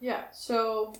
Yeah. 0.00 0.24
So, 0.32 0.94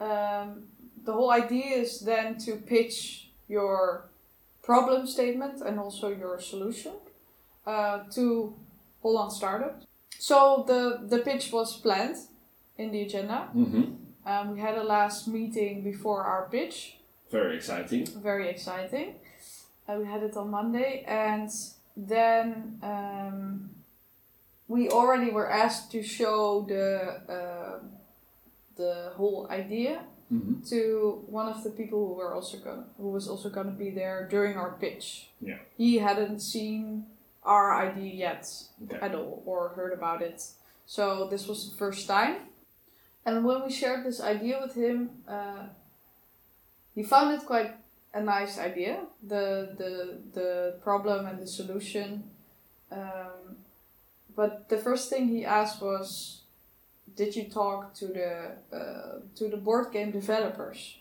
um, 0.00 0.64
the 1.04 1.12
whole 1.12 1.30
idea 1.30 1.76
is 1.76 2.00
then 2.00 2.38
to 2.38 2.56
pitch 2.56 3.28
your 3.48 4.06
problem 4.62 5.06
statement 5.06 5.60
and 5.60 5.78
also 5.78 6.08
your 6.08 6.40
solution 6.40 6.92
uh, 7.66 7.98
to 8.14 8.54
Holland 9.02 9.32
startups. 9.32 9.86
So 10.18 10.64
the 10.66 11.00
the 11.06 11.18
pitch 11.18 11.52
was 11.52 11.76
planned 11.76 12.16
in 12.78 12.90
the 12.90 13.02
agenda. 13.02 13.48
Mm-hmm. 13.54 13.84
Um, 14.26 14.52
we 14.52 14.60
had 14.60 14.78
a 14.78 14.82
last 14.82 15.28
meeting 15.28 15.82
before 15.82 16.24
our 16.24 16.48
pitch. 16.50 16.96
Very 17.30 17.56
exciting. 17.56 18.06
Very 18.06 18.48
exciting. 18.48 19.16
Uh, 19.86 19.96
we 20.00 20.06
had 20.06 20.22
it 20.22 20.34
on 20.36 20.50
Monday, 20.50 21.04
and 21.06 21.50
then 21.94 22.78
um, 22.82 23.70
we 24.66 24.88
already 24.88 25.30
were 25.30 25.50
asked 25.50 25.92
to 25.92 26.02
show 26.02 26.64
the 26.66 27.20
uh, 27.28 27.78
the 28.76 29.12
whole 29.16 29.46
idea 29.50 30.02
Mm-hmm. 30.32 30.62
to 30.70 31.22
one 31.26 31.48
of 31.48 31.62
the 31.62 31.70
people 31.70 32.08
who 32.08 32.14
were 32.14 32.32
also 32.34 32.56
gonna, 32.56 32.84
who 32.96 33.10
was 33.10 33.28
also 33.28 33.50
going 33.50 33.66
to 33.66 33.78
be 33.78 33.90
there 33.90 34.26
during 34.30 34.56
our 34.56 34.72
pitch. 34.80 35.28
Yeah. 35.40 35.58
He 35.76 35.98
hadn't 35.98 36.40
seen 36.40 37.04
our 37.44 37.76
idea 37.76 38.12
yet 38.14 38.48
Okay. 38.84 38.98
at 39.04 39.14
all 39.14 39.42
or 39.44 39.68
heard 39.76 39.92
about 39.92 40.22
it. 40.22 40.42
So 40.86 41.28
this 41.30 41.46
was 41.46 41.70
the 41.70 41.76
first 41.76 42.08
time. 42.08 42.36
And 43.26 43.44
when 43.44 43.62
we 43.64 43.70
shared 43.70 44.02
this 44.04 44.18
idea 44.20 44.58
with 44.64 44.74
him, 44.74 45.10
uh, 45.28 45.66
he 46.94 47.02
found 47.02 47.34
it 47.38 47.44
quite 47.46 47.74
a 48.14 48.22
nice 48.22 48.58
idea. 48.58 49.00
The 49.22 49.74
the 49.76 50.18
the 50.32 50.74
problem 50.82 51.26
and 51.26 51.38
the 51.38 51.46
solution. 51.46 52.24
Um, 52.90 53.56
but 54.34 54.68
the 54.70 54.78
first 54.78 55.10
thing 55.10 55.28
he 55.28 55.44
asked 55.44 55.82
was, 55.82 56.40
"Did 57.16 57.36
you 57.36 57.44
talk 57.44 57.94
to 57.94 58.06
the 58.06 58.30
uh, 58.72 59.20
to 59.36 59.48
the 59.48 59.56
board 59.56 59.92
game 59.92 60.10
developers?" 60.10 60.98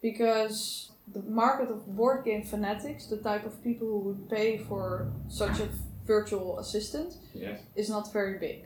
Because 0.00 0.90
the 1.12 1.22
market 1.22 1.70
of 1.70 1.86
board 1.96 2.24
game 2.24 2.44
fanatics, 2.44 3.06
the 3.06 3.16
type 3.16 3.44
of 3.46 3.62
people 3.62 3.86
who 3.88 3.98
would 4.00 4.28
pay 4.28 4.58
for 4.58 5.12
such 5.28 5.60
a 5.60 5.68
virtual 6.06 6.58
assistant, 6.58 7.16
Yes. 7.34 7.60
is 7.74 7.88
not 7.88 8.12
very 8.12 8.38
big. 8.38 8.64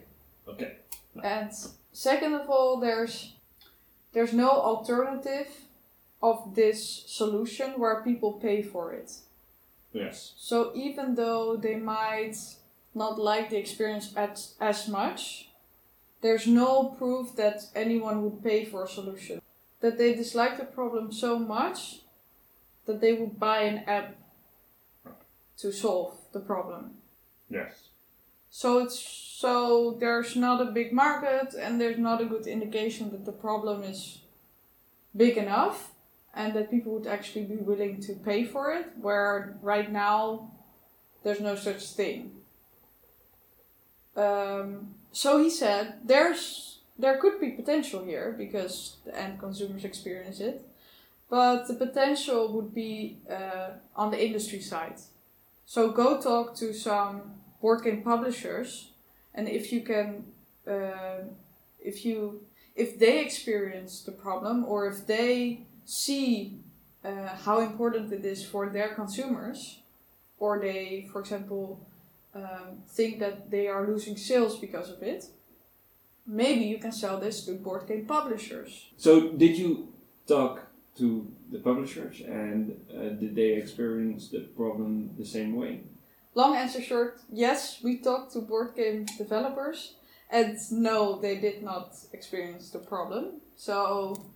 Okay. 0.49 0.77
And 1.23 1.50
second 1.93 2.35
of 2.35 2.49
all, 2.50 2.79
there's 2.81 3.35
there's 4.12 4.33
no 4.33 4.50
alternative 4.50 5.49
of 6.21 6.55
this 6.55 7.05
solution 7.07 7.79
where 7.79 8.03
people 8.03 8.33
pay 8.33 8.62
for 8.62 8.93
it. 8.93 9.12
Yes. 9.93 10.35
So 10.37 10.73
even 10.75 11.15
though 11.15 11.57
they 11.57 11.77
might 11.77 12.37
not 12.95 13.19
like 13.19 13.50
the 13.50 13.57
experience 13.59 14.12
as, 14.17 14.55
as 14.61 14.88
much, 14.88 15.48
there's 16.20 16.46
no 16.46 16.94
proof 16.98 17.37
that 17.37 17.62
anyone 17.75 18.22
would 18.22 18.42
pay 18.42 18.64
for 18.64 18.84
a 18.84 18.88
solution. 18.88 19.40
That 19.80 19.98
they 19.98 20.14
dislike 20.14 20.58
the 20.58 20.64
problem 20.64 21.12
so 21.12 21.38
much 21.38 22.00
that 22.87 23.00
they 23.00 23.12
would 23.12 23.38
buy 23.38 23.60
an 23.60 23.84
app 23.87 24.16
to 25.58 25.72
solve 25.72 26.16
the 26.32 26.40
problem. 26.40 26.92
Yes. 27.48 27.88
So 28.50 28.78
it's 28.78 28.98
so 28.98 29.96
there's 30.00 30.34
not 30.34 30.60
a 30.60 30.72
big 30.72 30.92
market 30.92 31.54
and 31.54 31.80
there's 31.80 31.98
not 31.98 32.20
a 32.20 32.25
good 32.25 32.46
indication 32.46 33.10
that 33.10 33.25
the 33.25 33.32
problem 33.32 33.84
is 33.84 34.22
big 35.16 35.37
enough 35.37 35.92
and 36.34 36.54
that 36.54 36.70
people 36.70 36.92
would 36.94 37.06
actually 37.06 37.44
be 37.44 37.56
willing 37.56 38.00
to 38.00 38.14
pay 38.14 38.44
for 38.44 38.72
it 38.72 38.87
where 39.00 39.56
right 39.62 39.92
now 39.92 40.50
there's 41.22 41.40
no 41.40 41.54
such 41.54 41.82
thing. 41.92 42.32
Um, 44.16 44.94
so 45.12 45.43
he 45.43 45.50
said 45.50 45.95
there's 46.05 46.79
there 46.99 47.17
could 47.19 47.41
be 47.41 47.50
potential 47.50 48.05
here 48.05 48.35
because 48.37 48.97
the 49.05 49.17
end 49.17 49.38
consumers 49.38 49.85
experience 49.85 50.41
it, 50.41 50.67
but 51.31 51.67
the 51.69 51.75
potential 51.75 52.53
would 52.53 52.75
be 52.75 53.19
uh, 53.31 53.71
on 53.95 54.11
the 54.11 54.25
industry 54.25 54.61
side. 54.61 54.99
So 55.65 55.91
go 55.91 56.21
talk 56.21 56.57
to 56.57 56.73
some 56.73 57.35
board 57.61 57.85
game 57.85 58.03
publishers 58.03 58.91
and 59.35 59.49
if 59.49 59.73
you 59.73 59.81
can 59.83 60.25
uh, 60.67 61.21
if 61.81 62.05
you 62.05 62.41
if 62.75 62.99
they 62.99 63.21
experience 63.21 64.03
the 64.03 64.12
problem 64.12 64.65
or 64.65 64.87
if 64.87 65.07
they 65.07 65.61
see 65.85 66.59
uh, 67.05 67.29
how 67.45 67.61
important 67.61 68.12
it 68.12 68.25
is 68.25 68.45
for 68.45 68.69
their 68.69 68.95
consumers 68.95 69.81
or 70.38 70.59
they 70.59 71.09
for 71.12 71.21
example 71.21 71.81
um, 72.45 72.83
think 72.88 73.18
that 73.18 73.50
they 73.50 73.66
are 73.68 73.87
losing 73.87 74.16
sales 74.16 74.59
because 74.59 74.90
of 74.90 75.02
it 75.02 75.26
maybe 76.26 76.64
you 76.64 76.78
can 76.78 76.92
sell 76.92 77.18
this 77.18 77.45
to 77.45 77.52
board 77.52 77.87
game 77.88 78.04
publishers 78.07 78.90
So 78.97 79.30
did 79.30 79.57
you 79.57 79.88
talk 80.26 80.68
to 80.99 81.26
the 81.50 81.59
publishers 81.59 82.21
and 82.21 82.78
uh, 82.95 83.09
did 83.21 83.35
they 83.35 83.54
experience 83.54 84.28
the 84.28 84.40
problem 84.40 85.11
the 85.16 85.25
same 85.25 85.57
way? 85.57 85.80
Long 86.35 86.54
answer 86.57 86.83
short, 86.83 87.21
yes, 87.33 87.80
we 87.83 87.99
talked 87.99 88.33
to 88.35 88.40
board 88.40 88.76
game 88.76 89.07
developers, 89.16 89.95
and 90.30 90.57
no, 90.71 91.18
they 91.18 91.37
did 91.38 91.62
not 91.62 91.97
experience 92.12 92.71
the 92.71 92.78
problem. 92.78 93.40
So, 93.57 94.26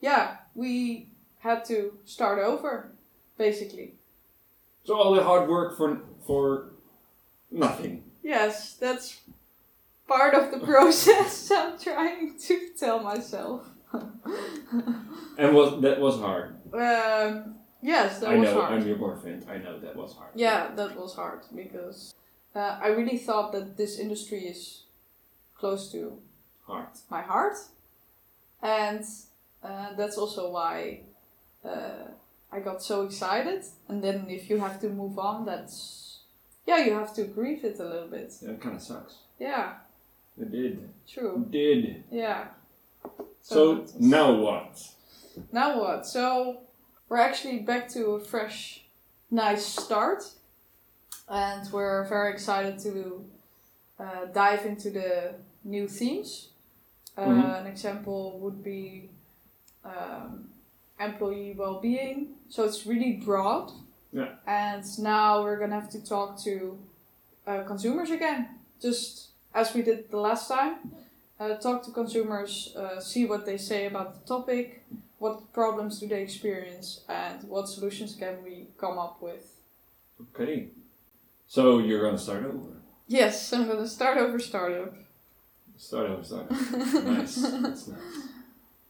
yeah, 0.00 0.36
we 0.54 1.08
had 1.40 1.64
to 1.66 1.98
start 2.06 2.38
over, 2.38 2.92
basically. 3.36 3.94
So 4.84 4.94
all 4.96 5.12
the 5.14 5.22
hard 5.22 5.48
work 5.48 5.76
for 5.76 6.00
for 6.26 6.70
nothing. 7.50 8.04
Yes, 8.22 8.74
that's 8.74 9.20
part 10.08 10.34
of 10.34 10.50
the 10.50 10.58
process 10.72 11.50
I'm 11.50 11.78
trying 11.78 12.38
to 12.38 12.68
tell 12.78 13.00
myself. 13.00 13.66
And 15.38 15.54
was 15.54 15.80
that 15.82 16.00
was 16.00 16.16
hard. 16.20 16.54
um, 16.74 17.54
yes, 17.82 18.18
that 18.20 18.30
I 18.30 18.36
was 18.36 18.48
know. 18.50 18.60
hard. 18.60 18.72
I'm 18.80 18.86
your 18.86 18.96
boyfriend. 18.96 19.46
I 19.48 19.56
know 19.58 19.78
that 19.80 19.96
was 19.96 20.12
hard. 20.14 20.30
Yeah, 20.34 20.70
that 20.76 20.96
was 21.00 21.14
hard 21.14 21.40
because 21.54 22.14
uh, 22.54 22.78
I 22.82 22.88
really 22.88 23.16
thought 23.18 23.52
that 23.52 23.76
this 23.76 23.98
industry 23.98 24.40
is 24.46 24.82
close 25.58 25.90
to 25.92 26.18
Heart. 26.66 26.98
my 27.10 27.22
heart, 27.22 27.56
and 28.62 29.04
uh, 29.64 29.94
that's 29.96 30.18
also 30.18 30.50
why 30.50 31.00
uh, 31.64 32.08
I 32.52 32.60
got 32.60 32.82
so 32.82 33.02
excited. 33.06 33.64
And 33.88 34.04
then 34.04 34.26
if 34.28 34.50
you 34.50 34.58
have 34.58 34.80
to 34.82 34.88
move 34.90 35.18
on, 35.18 35.46
that's 35.46 36.09
yeah, 36.70 36.84
you 36.86 36.92
have 36.92 37.12
to 37.14 37.24
grieve 37.24 37.64
it 37.64 37.80
a 37.80 37.84
little 37.84 38.06
bit. 38.08 38.32
Yeah, 38.40 38.50
it 38.50 38.60
kind 38.60 38.76
of 38.76 38.82
sucks. 38.82 39.14
Yeah, 39.38 39.74
It 40.40 40.50
did. 40.52 40.88
true. 41.08 41.34
It 41.46 41.50
did. 41.50 42.04
Yeah. 42.10 42.48
So 43.42 43.80
was- 43.80 43.94
now 43.98 44.32
what? 44.34 44.72
Now 45.52 45.80
what? 45.80 46.06
So 46.06 46.58
we're 47.08 47.16
actually 47.30 47.58
back 47.60 47.88
to 47.90 48.02
a 48.12 48.20
fresh, 48.20 48.84
nice 49.30 49.64
start, 49.66 50.22
and 51.28 51.70
we're 51.72 52.04
very 52.08 52.32
excited 52.32 52.78
to 52.86 53.24
uh, 53.98 54.24
dive 54.32 54.64
into 54.64 54.90
the 54.90 55.34
new 55.64 55.86
themes. 55.88 56.48
Uh, 57.16 57.24
Mhm. 57.26 57.60
An 57.60 57.66
example 57.66 58.38
would 58.42 58.62
be 58.64 59.08
um, 59.84 60.48
employee 60.98 61.54
well-being. 61.56 62.18
So 62.50 62.64
it's 62.64 62.86
really 62.86 63.12
broad. 63.24 63.72
Yeah. 64.12 64.34
And 64.46 64.84
now 64.98 65.42
we're 65.42 65.58
gonna 65.58 65.80
have 65.80 65.90
to 65.90 66.04
talk 66.04 66.40
to 66.42 66.78
uh, 67.46 67.62
consumers 67.62 68.10
again, 68.10 68.48
just 68.80 69.28
as 69.54 69.74
we 69.74 69.82
did 69.82 70.10
the 70.10 70.18
last 70.18 70.48
time. 70.48 70.76
Uh, 71.38 71.54
talk 71.56 71.82
to 71.82 71.90
consumers, 71.90 72.74
uh, 72.76 73.00
see 73.00 73.24
what 73.24 73.46
they 73.46 73.56
say 73.56 73.86
about 73.86 74.12
the 74.14 74.28
topic, 74.28 74.84
what 75.18 75.52
problems 75.54 75.98
do 75.98 76.06
they 76.06 76.22
experience, 76.22 77.00
and 77.08 77.42
what 77.44 77.66
solutions 77.66 78.14
can 78.14 78.42
we 78.44 78.66
come 78.78 78.98
up 78.98 79.22
with. 79.22 79.56
Okay. 80.20 80.68
So 81.48 81.78
you're 81.78 82.02
gonna 82.02 82.18
start 82.18 82.44
over. 82.44 82.76
Yes, 83.08 83.52
I'm 83.52 83.66
gonna 83.66 83.88
start 83.88 84.18
over 84.18 84.38
startup. 84.38 84.94
Start 85.78 86.10
over. 86.10 86.24
Start. 86.24 86.46
over. 86.50 87.00
nice. 87.10 87.36
That's 87.36 87.88
nice. 87.88 88.00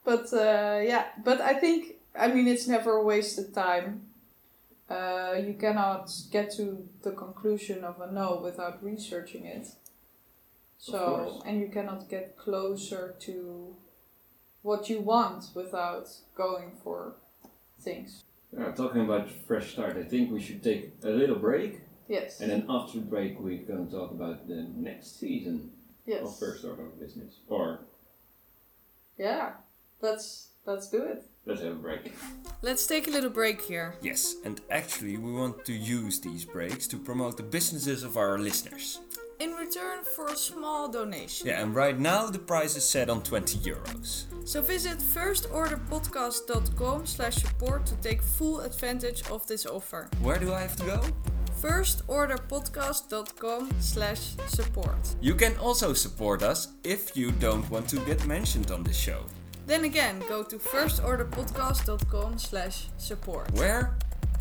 But 0.04 0.32
uh, 0.32 0.80
yeah, 0.82 1.04
but 1.24 1.40
I 1.40 1.54
think 1.54 1.94
I 2.18 2.28
mean 2.28 2.48
it's 2.48 2.66
never 2.66 2.96
a 2.96 3.04
wasted 3.04 3.54
time. 3.54 4.02
Uh, 4.90 5.34
you 5.46 5.54
cannot 5.54 6.10
get 6.32 6.50
to 6.50 6.88
the 7.02 7.12
conclusion 7.12 7.84
of 7.84 8.00
a 8.00 8.10
no 8.10 8.40
without 8.42 8.82
researching 8.82 9.46
it. 9.46 9.68
So 10.78 11.42
and 11.46 11.60
you 11.60 11.68
cannot 11.68 12.08
get 12.08 12.36
closer 12.36 13.14
to 13.20 13.76
what 14.62 14.90
you 14.90 15.00
want 15.00 15.44
without 15.54 16.08
going 16.34 16.72
for 16.82 17.14
things. 17.78 18.24
Yeah, 18.52 18.72
talking 18.72 19.02
about 19.02 19.30
fresh 19.46 19.72
start, 19.72 19.96
I 19.96 20.02
think 20.02 20.32
we 20.32 20.40
should 20.40 20.62
take 20.62 20.92
a 21.04 21.10
little 21.10 21.36
break, 21.36 21.82
Yes. 22.08 22.40
and 22.40 22.50
then 22.50 22.66
after 22.68 22.98
the 22.98 23.04
break, 23.04 23.38
we're 23.38 23.62
gonna 23.62 23.88
talk 23.88 24.10
about 24.10 24.48
the 24.48 24.66
next 24.74 25.20
season 25.20 25.70
yes. 26.04 26.22
of 26.26 26.36
First 26.38 26.64
Order 26.64 26.86
of 26.86 26.98
Business. 26.98 27.38
Or 27.46 27.80
Yeah. 29.16 29.52
Let's 30.00 30.48
let's 30.64 30.88
do 30.90 31.02
it. 31.04 31.29
Let's 31.46 31.62
have 31.62 31.72
a 31.72 31.76
break. 31.76 32.12
Let's 32.62 32.86
take 32.86 33.08
a 33.08 33.10
little 33.10 33.30
break 33.30 33.62
here. 33.62 33.94
Yes, 34.02 34.34
and 34.44 34.60
actually, 34.70 35.16
we 35.16 35.32
want 35.32 35.64
to 35.64 35.72
use 35.72 36.20
these 36.20 36.44
breaks 36.44 36.86
to 36.88 36.98
promote 36.98 37.36
the 37.36 37.42
businesses 37.42 38.02
of 38.02 38.16
our 38.16 38.38
listeners. 38.38 39.00
In 39.38 39.52
return 39.52 40.04
for 40.14 40.26
a 40.26 40.36
small 40.36 40.88
donation. 40.88 41.46
Yeah, 41.46 41.62
and 41.62 41.74
right 41.74 41.98
now 41.98 42.26
the 42.26 42.38
price 42.38 42.76
is 42.76 42.86
set 42.86 43.08
on 43.08 43.22
20 43.22 43.56
euros. 43.60 44.24
So 44.46 44.60
visit 44.60 44.98
firstorderpodcast.com 44.98 47.06
slash 47.06 47.36
support 47.36 47.86
to 47.86 47.94
take 48.02 48.20
full 48.20 48.60
advantage 48.60 49.22
of 49.30 49.46
this 49.46 49.64
offer. 49.64 50.10
Where 50.20 50.38
do 50.38 50.52
I 50.52 50.60
have 50.60 50.76
to 50.76 50.84
go? 50.84 51.00
firstorderpodcast.com 51.62 53.70
slash 53.80 54.34
support. 54.46 55.16
You 55.20 55.34
can 55.34 55.56
also 55.56 55.94
support 55.94 56.42
us 56.42 56.68
if 56.84 57.16
you 57.16 57.32
don't 57.32 57.68
want 57.70 57.88
to 57.90 57.98
get 58.00 58.26
mentioned 58.26 58.70
on 58.70 58.82
the 58.82 58.92
show. 58.92 59.24
Then 59.70 59.84
again, 59.84 60.20
go 60.28 60.42
to 60.42 60.58
firstorderpodcast.com 60.58 62.38
slash 62.38 62.88
support. 62.98 63.52
Where? 63.52 63.96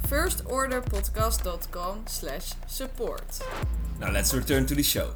firstorderpodcast.com 0.07 2.05
slash 2.07 2.53
support. 2.65 3.39
Now 3.99 4.09
let's 4.09 4.33
return 4.33 4.65
to 4.65 4.73
the 4.73 4.81
show. 4.81 5.13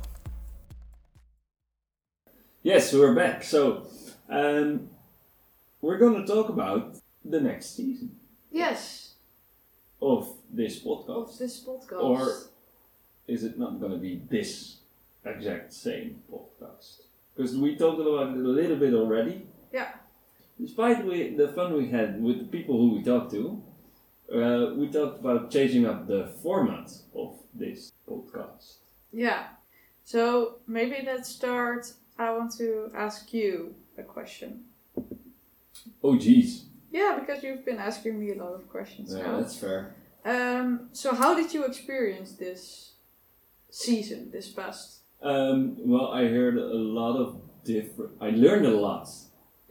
Yes, 2.62 2.94
we're 2.94 3.16
back. 3.16 3.44
So, 3.44 3.88
um, 4.30 4.88
we're 5.82 5.98
gonna 5.98 6.28
talk 6.28 6.50
about 6.50 6.96
the 7.26 7.42
next 7.42 7.76
season 7.76 8.16
Yes, 8.52 9.16
of 10.00 10.30
this 10.52 10.78
podcast. 10.78 11.10
of 11.10 11.38
this 11.40 11.60
podcast. 11.66 12.04
Or 12.04 12.44
is 13.28 13.44
it 13.44 13.58
not 13.58 13.82
gonna 13.82 13.98
be 13.98 14.22
this 14.30 14.78
exact 15.26 15.74
same 15.74 16.22
podcast? 16.32 17.02
Because 17.36 17.58
we 17.58 17.76
talked 17.76 18.00
about 18.00 18.38
it 18.38 18.46
a 18.46 18.48
little 18.48 18.78
bit 18.78 18.94
already. 18.94 19.48
Despite 20.64 21.06
we, 21.06 21.36
the 21.36 21.50
fun 21.50 21.74
we 21.74 21.90
had 21.90 22.24
with 22.24 22.38
the 22.40 22.46
people 22.46 22.78
who 22.78 22.96
we 22.96 23.04
talked 23.04 23.32
to, 23.32 23.62
uh, 24.34 24.74
we 24.78 24.88
talked 24.88 25.20
about 25.20 25.52
changing 25.52 25.86
up 25.86 26.08
the 26.08 26.32
format 26.42 26.90
of 27.14 27.38
this 27.54 27.92
podcast. 28.10 28.78
Yeah. 29.12 29.48
So 30.06 30.60
maybe 30.66 30.98
let's 31.06 31.28
start. 31.28 31.92
I 32.18 32.32
want 32.32 32.54
to 32.60 32.90
ask 32.96 33.34
you 33.34 33.76
a 33.98 34.04
question. 34.04 34.64
Oh, 36.02 36.18
geez. 36.18 36.64
Yeah, 36.94 37.18
because 37.20 37.44
you've 37.44 37.66
been 37.66 37.80
asking 37.80 38.18
me 38.18 38.32
a 38.32 38.42
lot 38.42 38.54
of 38.54 38.70
questions 38.70 39.14
Yeah, 39.14 39.24
now. 39.24 39.40
that's 39.42 39.58
fair. 39.58 39.94
Um, 40.24 40.88
so 40.94 41.14
how 41.14 41.36
did 41.36 41.54
you 41.54 41.66
experience 41.66 42.32
this 42.34 42.94
season, 43.70 44.32
this 44.32 44.48
past? 44.48 45.00
Um, 45.22 45.76
well, 45.80 46.08
I 46.08 46.24
heard 46.30 46.58
a 46.58 46.78
lot 47.00 47.18
of 47.18 47.42
different. 47.66 48.12
I 48.22 48.30
learned 48.30 48.66
a 48.66 48.78
lot. 48.78 49.10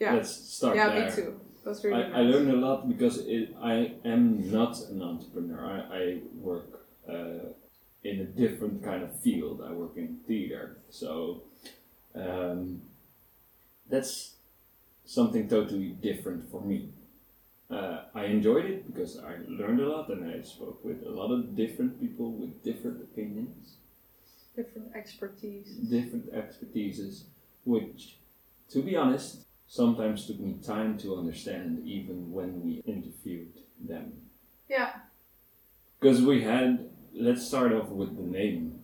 Yeah. 0.02 0.14
Let's 0.14 0.32
start 0.56 0.74
there. 0.74 0.88
yeah, 0.88 0.94
there. 0.94 1.08
me 1.10 1.14
too. 1.14 1.40
That's 1.64 1.84
really 1.84 2.02
I, 2.02 2.08
nice. 2.08 2.16
I 2.16 2.20
learned 2.22 2.50
a 2.50 2.56
lot 2.56 2.88
because 2.88 3.18
it, 3.18 3.54
I 3.62 3.92
am 4.04 4.50
not 4.50 4.76
an 4.90 5.00
entrepreneur. 5.00 5.60
I, 5.64 5.96
I 5.96 6.20
work 6.34 6.86
uh, 7.08 7.52
in 8.02 8.18
a 8.20 8.24
different 8.24 8.82
kind 8.82 9.04
of 9.04 9.20
field. 9.20 9.62
I 9.64 9.70
work 9.72 9.96
in 9.96 10.18
theater. 10.26 10.78
So 10.90 11.42
um, 12.16 12.82
that's 13.88 14.34
something 15.04 15.48
totally 15.48 15.90
different 15.90 16.50
for 16.50 16.60
me. 16.60 16.88
Uh, 17.70 18.06
I 18.12 18.24
enjoyed 18.24 18.64
it 18.66 18.92
because 18.92 19.18
I 19.20 19.36
learned 19.48 19.80
a 19.80 19.88
lot 19.88 20.08
and 20.08 20.28
I 20.28 20.42
spoke 20.42 20.84
with 20.84 21.06
a 21.06 21.10
lot 21.10 21.30
of 21.30 21.54
different 21.54 22.00
people 22.00 22.32
with 22.32 22.62
different 22.64 23.00
opinions, 23.00 23.76
Different 24.56 24.94
expertise. 24.96 25.68
different 25.68 26.26
expertises, 26.34 27.22
which, 27.64 28.16
to 28.70 28.82
be 28.82 28.96
honest, 28.96 29.46
sometimes 29.82 30.26
took 30.26 30.38
me 30.38 30.54
time 30.62 30.98
to 30.98 31.16
understand 31.16 31.80
even 31.86 32.30
when 32.30 32.60
we 32.62 32.82
interviewed 32.84 33.54
them. 33.80 34.12
Yeah. 34.68 34.92
Because 35.98 36.20
we 36.20 36.42
had, 36.42 36.90
let's 37.14 37.46
start 37.48 37.72
off 37.72 37.88
with 37.88 38.14
the 38.14 38.22
name. 38.22 38.80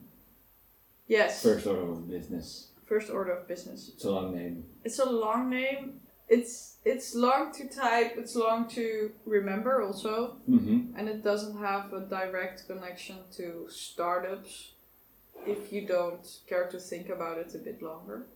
Yes. 1.07 1.43
First 1.43 1.67
order 1.67 1.93
of 1.93 2.09
business. 2.09 2.69
First 2.87 3.11
order 3.11 3.33
of 3.33 3.47
business. 3.47 3.91
It's 3.95 4.05
a 4.07 4.11
long 4.11 4.35
name. 4.35 4.65
It's 4.83 4.99
a 4.99 5.05
long 5.05 5.51
name. 5.51 6.01
It's 6.27 6.77
it's 6.87 7.15
long 7.15 7.53
to 7.59 7.69
type. 7.69 8.13
It's 8.17 8.35
long 8.35 8.67
to 8.71 9.11
remember 9.27 9.83
also, 9.83 10.37
Mm-hmm. 10.49 10.97
and 10.97 11.09
it 11.09 11.23
doesn't 11.23 11.59
have 11.59 11.93
a 11.93 12.01
direct 12.01 12.67
connection 12.67 13.17
to 13.37 13.67
startups. 13.69 14.73
If 15.47 15.71
you 15.73 15.87
don't 15.87 16.27
care 16.49 16.67
to 16.71 16.79
think 16.79 17.09
about 17.11 17.37
it 17.39 17.55
a 17.55 17.59
bit 17.59 17.83
longer. 17.83 18.27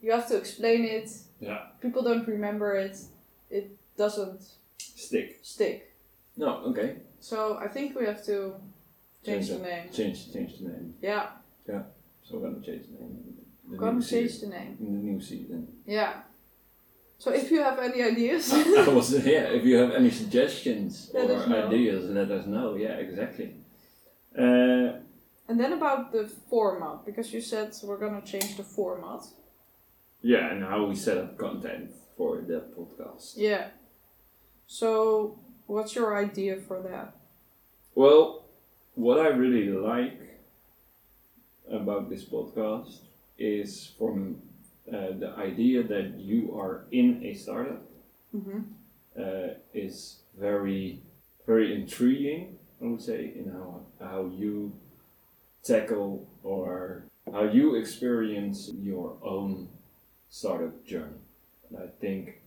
Yeah. 0.00 0.06
You 0.06 0.12
have 0.12 0.28
to 0.28 0.36
explain 0.36 0.84
it. 0.84 1.10
Yeah. 1.40 1.58
People 1.80 2.02
don't 2.02 2.26
remember 2.26 2.74
it. 2.76 2.96
It 3.50 3.76
doesn't 3.96 4.40
Stick. 4.78 5.38
stick. 5.42 5.94
No, 6.36 6.48
okay. 6.70 6.96
So 7.20 7.56
I 7.58 7.68
think 7.68 7.94
we 7.98 8.04
have 8.06 8.24
to 8.26 8.54
change 9.24 9.48
the 9.48 9.54
the- 9.58 9.62
name. 9.62 9.90
Change, 9.92 10.32
change 10.32 10.58
the 10.58 10.68
name. 10.68 10.94
Yeah, 11.02 11.26
Yeah. 11.68 11.82
So 12.24 12.38
we're 12.38 12.48
gonna 12.50 12.64
change 12.64 12.86
the 12.86 12.98
name. 13.04 13.36
The 13.70 13.76
gonna 13.76 14.00
change 14.02 14.30
season. 14.30 14.50
the 14.50 14.56
name. 14.58 14.76
In 14.80 14.92
the 14.92 15.02
new 15.12 15.20
season. 15.20 15.68
Yeah. 15.86 16.12
So 17.18 17.30
if 17.32 17.50
you 17.52 17.60
have 17.62 17.78
any 17.78 18.02
ideas, 18.02 18.52
I 18.54 18.88
was 18.88 19.12
yeah. 19.12 19.44
If 19.58 19.64
you 19.64 19.76
have 19.76 19.92
any 19.92 20.10
suggestions 20.10 21.10
Let 21.14 21.30
or 21.30 21.42
ideas, 21.66 22.10
let 22.10 22.30
us 22.30 22.46
know. 22.46 22.74
Yeah, 22.74 22.96
exactly. 23.06 23.54
Uh, 24.36 24.98
and 25.48 25.58
then 25.60 25.72
about 25.74 26.12
the 26.12 26.26
format, 26.50 27.04
because 27.04 27.32
you 27.34 27.40
said 27.40 27.68
we're 27.84 27.98
gonna 27.98 28.22
change 28.22 28.56
the 28.56 28.64
format. 28.64 29.22
Yeah, 30.22 30.52
and 30.52 30.62
how 30.64 30.86
we 30.86 30.94
set 30.94 31.18
up 31.18 31.36
content 31.38 31.90
for 32.16 32.40
the 32.40 32.62
podcast. 32.76 33.34
Yeah. 33.36 33.68
So 34.66 35.38
what's 35.66 35.94
your 35.94 36.16
idea 36.16 36.56
for 36.56 36.80
that? 36.82 37.16
Well, 37.94 38.44
what 38.94 39.18
I 39.20 39.28
really 39.28 39.68
like 39.70 40.18
about 41.70 42.10
this 42.10 42.24
podcast 42.24 42.98
is 43.38 43.92
from 43.98 44.40
uh, 44.88 45.12
the 45.18 45.34
idea 45.38 45.82
that 45.82 46.18
you 46.18 46.56
are 46.58 46.84
in 46.90 47.22
a 47.24 47.34
startup 47.34 47.82
Mm-hmm. 48.34 48.60
uh, 49.20 49.54
is 49.74 50.20
very, 50.40 51.02
very 51.46 51.74
intriguing. 51.74 52.56
I 52.80 52.86
would 52.86 53.02
say 53.02 53.30
in 53.36 53.52
how 53.52 53.82
how 54.00 54.30
you 54.34 54.72
tackle 55.62 56.26
or 56.42 57.04
how 57.30 57.44
you 57.44 57.74
experience 57.74 58.70
your 58.80 59.18
own 59.22 59.68
startup 60.42 60.84
journey. 60.84 61.20
And 61.68 61.78
I 61.78 61.86
think 62.00 62.40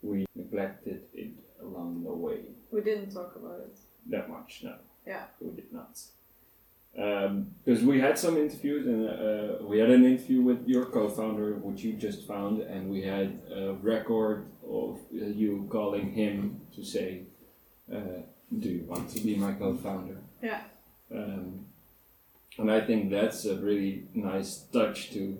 we 0.00 0.26
neglected 0.34 1.02
it 1.12 1.32
along 1.60 2.04
the 2.04 2.12
way 2.12 2.38
We 2.70 2.80
didn't 2.80 3.10
talk 3.10 3.34
about 3.36 3.60
it. 3.66 3.76
that 4.10 4.30
much. 4.30 4.62
No, 4.64 4.74
Yeah. 5.06 5.24
we 5.40 5.50
did 5.50 5.70
not. 5.72 5.94
Because 7.64 7.84
we 7.84 8.00
had 8.00 8.16
some 8.18 8.36
interviews, 8.36 8.86
and 8.86 9.00
uh, 9.08 9.64
we 9.70 9.78
had 9.78 9.90
an 9.90 10.04
interview 10.04 10.40
with 10.40 10.66
your 10.66 10.86
co-founder, 10.86 11.54
which 11.66 11.82
you 11.84 11.92
just 11.94 12.26
found, 12.26 12.60
and 12.62 12.88
we 12.90 13.02
had 13.02 13.28
a 13.54 13.72
record 13.94 14.46
of 14.66 14.98
uh, 15.12 15.26
you 15.42 15.66
calling 15.70 16.12
him 16.12 16.60
to 16.74 16.82
say, 16.84 17.08
uh, 17.92 18.22
"Do 18.62 18.68
you 18.76 18.84
want 18.92 19.10
to 19.14 19.20
be 19.20 19.36
my 19.36 19.52
co-founder?" 19.52 20.16
Yeah. 20.42 20.62
Um, 21.14 21.66
and 22.58 22.70
I 22.70 22.80
think 22.88 23.10
that's 23.10 23.44
a 23.44 23.56
really 23.68 23.92
nice 24.14 24.50
touch 24.72 25.10
to 25.14 25.38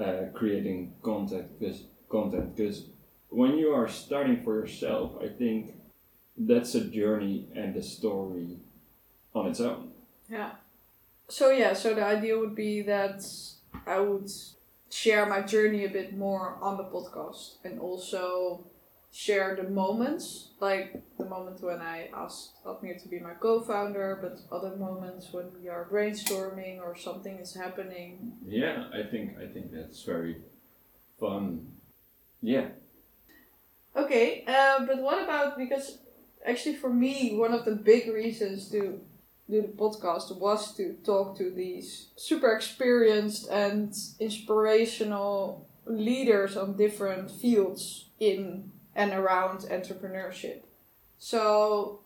uh, 0.00 0.26
creating 0.34 0.94
content 1.02 1.58
because 1.58 1.84
content 2.08 2.56
because 2.56 2.86
when 3.28 3.56
you 3.58 3.68
are 3.68 3.88
starting 3.88 4.42
for 4.42 4.54
yourself, 4.54 5.12
I 5.22 5.28
think 5.28 5.74
that's 6.36 6.74
a 6.74 6.84
journey 6.84 7.46
and 7.54 7.76
a 7.76 7.82
story 7.82 8.56
on 9.34 9.46
its 9.48 9.60
own. 9.60 9.92
Yeah. 10.28 10.52
So 11.28 11.50
yeah, 11.50 11.74
so 11.74 11.94
the 11.94 12.04
idea 12.04 12.38
would 12.38 12.56
be 12.56 12.82
that 12.82 13.24
I 13.86 14.00
would 14.00 14.30
share 14.90 15.26
my 15.26 15.42
journey 15.42 15.84
a 15.84 15.88
bit 15.88 16.16
more 16.16 16.58
on 16.60 16.76
the 16.76 16.84
podcast 16.84 17.56
and 17.64 17.78
also 17.78 18.64
share 19.12 19.56
the 19.56 19.68
moments, 19.68 20.50
like 20.60 21.02
the 21.18 21.24
moment 21.24 21.62
when 21.62 21.80
I 21.80 22.08
asked 22.14 22.64
Admir 22.64 23.02
to 23.02 23.08
be 23.08 23.18
my 23.18 23.34
co-founder, 23.34 24.18
but 24.22 24.40
other 24.54 24.76
moments 24.76 25.32
when 25.32 25.46
we 25.60 25.68
are 25.68 25.88
brainstorming 25.90 26.80
or 26.80 26.96
something 26.96 27.38
is 27.38 27.54
happening. 27.54 28.32
Yeah, 28.46 28.84
I 28.92 29.02
think 29.02 29.36
I 29.38 29.46
think 29.46 29.72
that's 29.72 30.02
very 30.04 30.36
fun. 31.18 31.72
Yeah. 32.40 32.68
Okay, 33.96 34.44
uh, 34.46 34.86
but 34.86 34.98
what 35.02 35.22
about 35.22 35.58
because 35.58 35.98
actually 36.46 36.76
for 36.76 36.90
me 36.90 37.36
one 37.36 37.52
of 37.52 37.64
the 37.64 37.74
big 37.74 38.08
reasons 38.12 38.70
to 38.70 39.00
do 39.50 39.62
the 39.62 39.68
podcast 39.68 40.36
was 40.38 40.72
to 40.76 40.94
talk 41.04 41.36
to 41.36 41.50
these 41.50 42.10
super 42.16 42.52
experienced 42.52 43.48
and 43.50 43.92
inspirational 44.20 45.66
leaders 45.86 46.56
on 46.56 46.76
different 46.76 47.28
fields 47.30 48.06
in 48.20 48.70
and 48.94 49.12
around 49.12 49.60
entrepreneurship. 49.60 50.60
So 51.18 52.00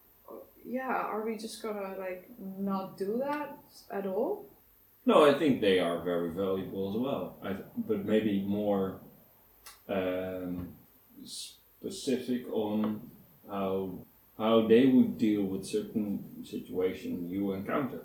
yeah, 0.64 0.88
are 0.88 1.24
we 1.24 1.36
just 1.36 1.62
gonna 1.62 1.94
like 1.98 2.28
not 2.38 2.96
do 2.98 3.18
that 3.18 3.58
at 3.90 4.06
all? 4.06 4.46
No, 5.06 5.24
I 5.28 5.38
think 5.38 5.60
they 5.60 5.78
are 5.78 6.00
very 6.00 6.30
valuable 6.30 6.90
as 6.90 6.96
well. 6.96 7.36
I, 7.44 7.56
but 7.76 8.06
maybe 8.06 8.40
more 8.40 9.00
um, 9.88 10.68
specific 11.24 12.50
on 12.50 13.10
how 13.48 13.98
how 14.38 14.66
they 14.66 14.86
would 14.86 15.18
deal 15.18 15.42
with 15.42 15.66
certain 15.66 16.44
situation 16.44 17.28
you 17.30 17.52
encounter. 17.52 18.00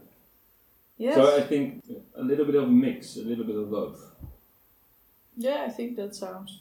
Yes. 0.98 1.15
So 1.15 1.38
I 1.38 1.42
think 1.42 1.84
a 2.15 2.22
little 2.22 2.46
bit 2.46 2.56
of 2.56 2.63
a 2.63 2.68
mix, 2.68 3.15
a 3.15 3.22
little 3.22 3.46
bit 3.46 3.56
of 3.56 3.72
both. 3.72 4.06
Yeah, 5.38 5.63
I 5.65 5.70
think 5.70 5.96
that 5.96 6.13
sounds 6.13 6.60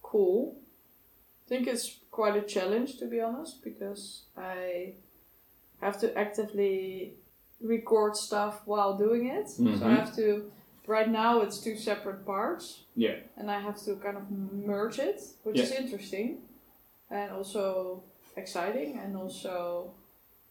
cool. 0.00 0.56
I 1.44 1.48
think 1.48 1.66
it's 1.66 1.98
quite 2.10 2.36
a 2.36 2.42
challenge 2.42 2.98
to 2.98 3.06
be 3.06 3.20
honest 3.20 3.62
because 3.62 4.22
I 4.36 4.94
have 5.80 5.98
to 6.00 6.16
actively 6.16 7.14
record 7.60 8.16
stuff 8.16 8.62
while 8.64 8.96
doing 8.96 9.26
it. 9.28 9.48
So 9.50 9.64
I 9.64 9.66
Mhm. 9.76 9.96
have 9.96 10.16
to 10.16 10.50
right 10.86 11.08
now 11.10 11.40
it's 11.40 11.58
two 11.60 11.76
separate 11.76 12.24
parts 12.26 12.84
Yeah. 12.94 13.16
and 13.36 13.50
I 13.50 13.60
have 13.60 13.78
to 13.84 13.96
kind 13.96 14.16
of 14.16 14.30
merge 14.30 14.98
it, 14.98 15.20
which 15.42 15.58
is 15.58 15.70
interesting 15.72 16.42
and 17.10 17.30
also 17.32 18.02
exciting 18.36 18.98
and 18.98 19.16
also 19.16 19.92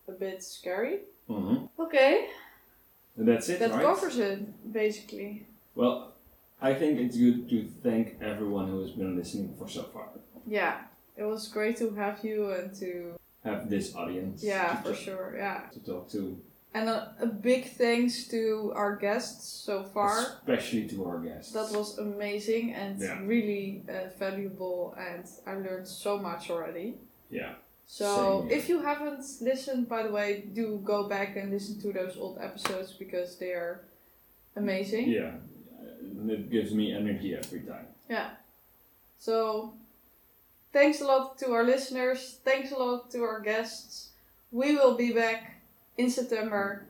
a 0.07 0.11
bit 0.11 0.43
scary. 0.43 1.01
Mm-hmm. 1.29 1.81
Okay, 1.81 2.29
And 3.17 3.27
that's 3.27 3.47
it, 3.49 3.59
that 3.59 3.71
right? 3.71 3.81
covers 3.81 4.17
it 4.17 4.39
basically. 4.71 5.45
Well, 5.75 6.13
I 6.61 6.73
think 6.73 6.99
it's 6.99 7.17
good 7.17 7.49
to 7.49 7.67
thank 7.83 8.21
everyone 8.21 8.67
who 8.69 8.79
has 8.81 8.91
been 8.91 9.15
listening 9.15 9.55
for 9.57 9.67
so 9.67 9.83
far. 9.83 10.09
Yeah, 10.47 10.81
it 11.17 11.23
was 11.23 11.47
great 11.47 11.77
to 11.77 11.91
have 11.95 12.23
you 12.23 12.51
and 12.51 12.73
to 12.79 13.13
Have 13.43 13.69
this 13.69 13.95
audience. 13.95 14.43
yeah 14.43 14.81
for 14.81 14.93
sure 14.93 15.35
yeah. 15.37 15.69
To 15.73 15.79
talk 15.79 16.09
to, 16.11 16.37
And 16.73 16.89
a, 16.89 17.13
a 17.21 17.27
big 17.27 17.69
thanks 17.77 18.27
to 18.33 18.71
our 18.75 18.95
guests 18.95 19.45
so 19.65 19.83
far. 19.83 20.17
especially 20.19 20.87
to 20.89 21.05
our 21.05 21.19
guests. 21.19 21.51
That 21.53 21.69
was 21.71 21.97
amazing 21.99 22.73
and 22.73 22.99
Yeah. 22.99 23.19
really 23.25 23.83
uh, 23.87 24.09
valuable, 24.17 24.95
and 24.97 25.23
I 25.45 25.53
learned 25.65 25.87
so 25.87 26.17
much 26.17 26.49
already. 26.49 26.95
yeah. 27.29 27.53
So, 27.85 28.47
if 28.49 28.69
you 28.69 28.81
haven't 28.81 29.21
listened, 29.41 29.87
by 29.87 30.01
the 30.03 30.11
way, 30.11 30.45
do 30.53 30.79
go 30.83 31.07
back 31.07 31.35
and 31.37 31.51
listen 31.51 31.75
to 31.81 31.91
those 31.93 32.15
old 32.17 32.37
episodes 32.41 32.93
because 32.97 33.37
they 33.37 33.51
are 33.53 33.81
amazing. 34.55 35.09
Yeah, 35.09 35.35
it 36.27 36.49
gives 36.49 36.71
me 36.73 36.85
energy 36.95 37.35
every 37.35 37.59
time. 37.59 37.87
Yeah. 38.09 38.29
So, 39.19 39.73
thanks 40.73 40.99
a 41.01 41.05
lot 41.05 41.37
to 41.39 41.51
our 41.51 41.63
listeners. 41.63 42.39
Thanks 42.43 42.71
a 42.71 42.75
lot 42.75 43.09
to 43.11 43.19
our 43.23 43.39
guests. 43.39 44.09
We 44.51 44.75
will 44.75 44.95
be 44.95 45.13
back 45.13 45.61
in 45.97 46.09
September. 46.09 46.85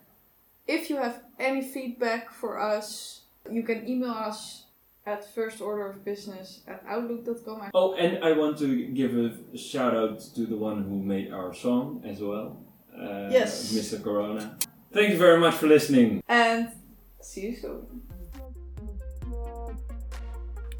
If 0.68 0.90
you 0.90 0.98
have 0.98 1.22
any 1.40 1.62
feedback 1.62 2.32
for 2.32 2.60
us, 2.60 3.22
you 3.52 3.64
can 3.64 3.88
email 3.88 4.12
us 4.12 4.64
at 5.06 5.24
firstorderofbusiness 5.36 6.60
at 6.68 6.82
outlook.com. 6.88 7.72
Oh, 7.74 7.94
and 7.96 8.24
I 8.24 8.32
want 8.32 8.58
to 8.60 8.88
give 8.88 9.16
a 9.18 9.58
shout 9.58 9.96
out 9.96 10.22
to 10.36 10.46
the 10.46 10.56
one 10.56 10.84
who 10.84 10.98
made 11.04 11.32
our 11.34 11.54
song 11.54 12.02
as 12.06 12.20
well. 12.22 12.58
Uh, 12.96 13.28
Yes. 13.30 13.74
Mr. 13.74 14.02
Corona. 14.02 14.58
Thank 14.94 15.10
you 15.12 15.18
very 15.18 15.40
much 15.40 15.56
for 15.56 15.68
listening. 15.68 16.24
And 16.30 16.70
see 17.20 17.48
you 17.48 17.56
soon. 17.56 18.02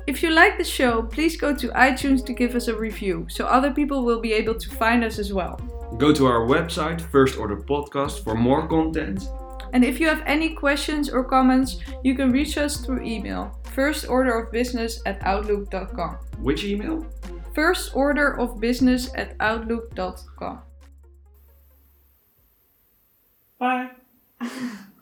If 0.06 0.22
you 0.22 0.32
like 0.32 0.58
the 0.58 0.64
show, 0.64 1.04
please 1.04 1.38
go 1.38 1.56
to 1.56 1.68
iTunes 1.70 2.26
to 2.26 2.34
give 2.34 2.56
us 2.56 2.68
a 2.68 2.76
review 2.76 3.26
so 3.30 3.46
other 3.46 3.72
people 3.72 4.04
will 4.04 4.20
be 4.20 4.34
able 4.34 4.56
to 4.56 4.70
find 4.70 5.04
us 5.04 5.18
as 5.18 5.32
well. 5.32 5.56
Go 5.98 6.14
to 6.14 6.26
our 6.26 6.46
website, 6.46 7.00
First 7.00 7.38
Order 7.38 7.58
Podcast, 7.58 8.24
for 8.24 8.36
more 8.36 8.68
content. 8.68 9.24
And 9.72 9.84
if 9.84 10.00
you 10.00 10.08
have 10.08 10.22
any 10.26 10.54
questions 10.54 11.10
or 11.10 11.24
comments, 11.24 11.80
you 12.04 12.16
can 12.16 12.32
reach 12.32 12.58
us 12.58 12.78
through 12.78 13.04
email 13.04 13.60
firstorderofbusiness 13.76 15.00
at 15.06 15.24
outlook.com. 15.24 16.18
Which 16.40 16.64
email? 16.64 17.06
First 17.56 17.96
order 17.96 18.40
of 18.40 18.60
business 18.60 19.10
at 19.16 19.36
outlook.com. 19.40 20.62
Bye. 23.58 23.92